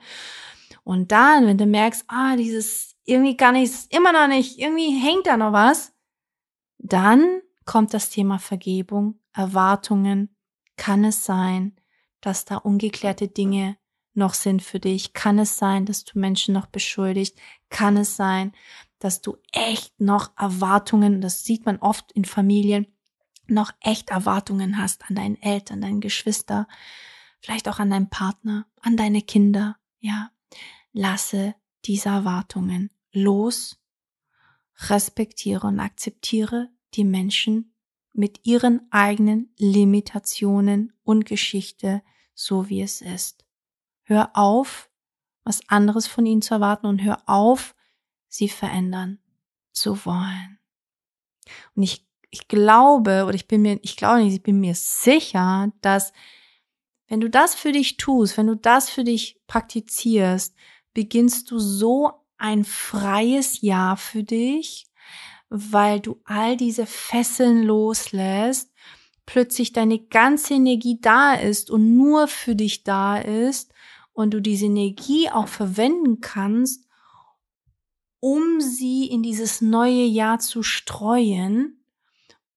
Und 0.84 1.10
dann, 1.10 1.46
wenn 1.46 1.58
du 1.58 1.66
merkst, 1.66 2.04
ah, 2.06 2.36
dieses 2.36 2.94
irgendwie 3.04 3.36
gar 3.36 3.52
nicht, 3.52 3.92
immer 3.92 4.12
noch 4.12 4.28
nicht, 4.28 4.58
irgendwie 4.58 4.96
hängt 4.96 5.26
da 5.26 5.36
noch 5.36 5.52
was, 5.52 5.92
dann 6.78 7.40
kommt 7.64 7.94
das 7.94 8.10
Thema 8.10 8.38
Vergebung, 8.38 9.18
Erwartungen. 9.32 10.36
Kann 10.76 11.04
es 11.04 11.24
sein, 11.24 11.74
dass 12.20 12.44
da 12.44 12.56
ungeklärte 12.56 13.28
Dinge 13.28 13.76
noch 14.16 14.34
sind 14.34 14.62
für 14.62 14.80
dich? 14.80 15.12
Kann 15.12 15.38
es 15.38 15.58
sein, 15.58 15.86
dass 15.86 16.04
du 16.04 16.18
Menschen 16.18 16.54
noch 16.54 16.66
beschuldigst? 16.66 17.38
Kann 17.70 17.96
es 17.96 18.16
sein, 18.16 18.52
dass 18.98 19.20
du 19.20 19.36
echt 19.52 20.00
noch 20.00 20.32
Erwartungen, 20.38 21.20
das 21.20 21.44
sieht 21.44 21.66
man 21.66 21.78
oft 21.78 22.12
in 22.12 22.24
Familien, 22.24 22.86
noch 23.46 23.72
echt 23.80 24.10
Erwartungen 24.10 24.78
hast 24.78 25.08
an 25.08 25.16
deinen 25.16 25.40
Eltern, 25.40 25.80
deinen 25.80 26.00
Geschwister, 26.00 26.66
vielleicht 27.40 27.68
auch 27.68 27.78
an 27.78 27.90
deinen 27.90 28.10
Partner, 28.10 28.66
an 28.80 28.96
deine 28.96 29.22
Kinder, 29.22 29.76
ja? 30.00 30.30
lasse 30.92 31.54
diese 31.84 32.08
Erwartungen 32.08 32.90
los, 33.12 33.78
respektiere 34.88 35.66
und 35.66 35.78
akzeptiere 35.78 36.70
die 36.94 37.04
Menschen 37.04 37.74
mit 38.12 38.40
ihren 38.44 38.90
eigenen 38.90 39.52
Limitationen 39.58 40.94
und 41.02 41.26
Geschichte, 41.26 42.02
so 42.34 42.68
wie 42.68 42.80
es 42.80 43.02
ist. 43.02 43.35
Hör 44.08 44.30
auf, 44.34 44.88
was 45.42 45.68
anderes 45.68 46.06
von 46.06 46.24
ihnen 46.26 46.40
zu 46.40 46.54
erwarten 46.54 46.86
und 46.86 47.02
hör 47.02 47.22
auf, 47.26 47.74
sie 48.28 48.48
verändern 48.48 49.18
zu 49.72 50.06
wollen. 50.06 50.60
Und 51.74 51.82
ich, 51.82 52.06
ich 52.30 52.46
glaube, 52.46 53.24
oder 53.24 53.34
ich 53.34 53.48
bin 53.48 53.62
mir, 53.62 53.80
ich 53.82 53.96
glaube 53.96 54.22
nicht, 54.22 54.34
ich 54.34 54.42
bin 54.44 54.60
mir 54.60 54.76
sicher, 54.76 55.72
dass 55.80 56.12
wenn 57.08 57.20
du 57.20 57.28
das 57.28 57.56
für 57.56 57.72
dich 57.72 57.96
tust, 57.96 58.36
wenn 58.36 58.46
du 58.46 58.54
das 58.54 58.88
für 58.90 59.02
dich 59.02 59.40
praktizierst, 59.48 60.54
beginnst 60.94 61.50
du 61.50 61.58
so 61.58 62.12
ein 62.38 62.64
freies 62.64 63.60
Jahr 63.60 63.96
für 63.96 64.22
dich, 64.22 64.86
weil 65.48 65.98
du 65.98 66.20
all 66.24 66.56
diese 66.56 66.86
Fesseln 66.86 67.64
loslässt, 67.64 68.72
plötzlich 69.24 69.72
deine 69.72 69.98
ganze 69.98 70.54
Energie 70.54 71.00
da 71.00 71.34
ist 71.34 71.70
und 71.72 71.96
nur 71.96 72.28
für 72.28 72.54
dich 72.54 72.84
da 72.84 73.18
ist 73.18 73.72
und 74.16 74.32
du 74.32 74.40
diese 74.40 74.64
Energie 74.64 75.28
auch 75.30 75.46
verwenden 75.46 76.22
kannst, 76.22 76.88
um 78.18 78.62
sie 78.62 79.06
in 79.06 79.22
dieses 79.22 79.60
neue 79.60 80.04
Jahr 80.04 80.38
zu 80.38 80.62
streuen 80.62 81.84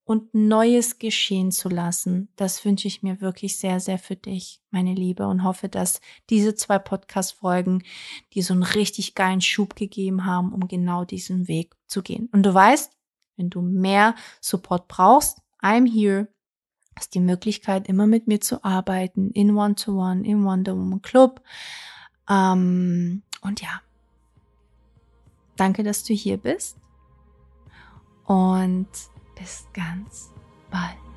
und 0.06 0.34
Neues 0.34 1.00
geschehen 1.00 1.52
zu 1.52 1.68
lassen. 1.68 2.30
Das 2.38 2.64
wünsche 2.64 2.88
ich 2.88 3.04
mir 3.04 3.20
wirklich 3.20 3.60
sehr, 3.60 3.82
sehr 3.82 4.00
für 4.00 4.16
dich, 4.16 4.62
meine 4.72 4.94
Liebe, 4.94 5.28
und 5.28 5.44
hoffe, 5.44 5.68
dass 5.68 6.00
diese 6.30 6.56
zwei 6.56 6.80
Podcast-Folgen 6.80 7.84
dir 8.34 8.44
so 8.44 8.54
einen 8.54 8.64
richtig 8.64 9.14
geilen 9.14 9.42
Schub 9.42 9.76
gegeben 9.76 10.26
haben, 10.26 10.54
um 10.54 10.70
genau 10.70 11.04
diesen 11.04 11.50
Weg 11.50 11.76
zu 11.88 12.02
gehen. 12.02 12.30
Und 12.32 12.44
du 12.44 12.54
weißt, 12.54 12.94
wenn 13.36 13.50
du 13.50 13.62
mehr 13.62 14.16
Support 14.40 14.88
brauchst, 14.88 15.42
I'm 15.62 15.92
here. 15.92 16.30
Hast 17.00 17.16
die 17.16 17.22
Möglichkeit, 17.22 17.88
immer 17.88 18.08
mit 18.08 18.28
mir 18.28 18.42
zu 18.42 18.62
arbeiten, 18.66 19.32
in 19.32 19.56
One-to-One, 19.56 20.20
-One, 20.20 20.26
im 20.26 20.44
Wonder 20.44 20.76
Woman 20.76 21.02
Club. 21.02 21.42
Ähm, 22.30 23.22
und 23.40 23.62
ja, 23.62 23.82
danke, 25.56 25.84
dass 25.84 26.04
du 26.04 26.14
hier 26.14 26.36
bist. 26.36 26.76
Und 28.26 28.90
bis 29.34 29.66
ganz 29.72 30.30
bald. 30.70 31.09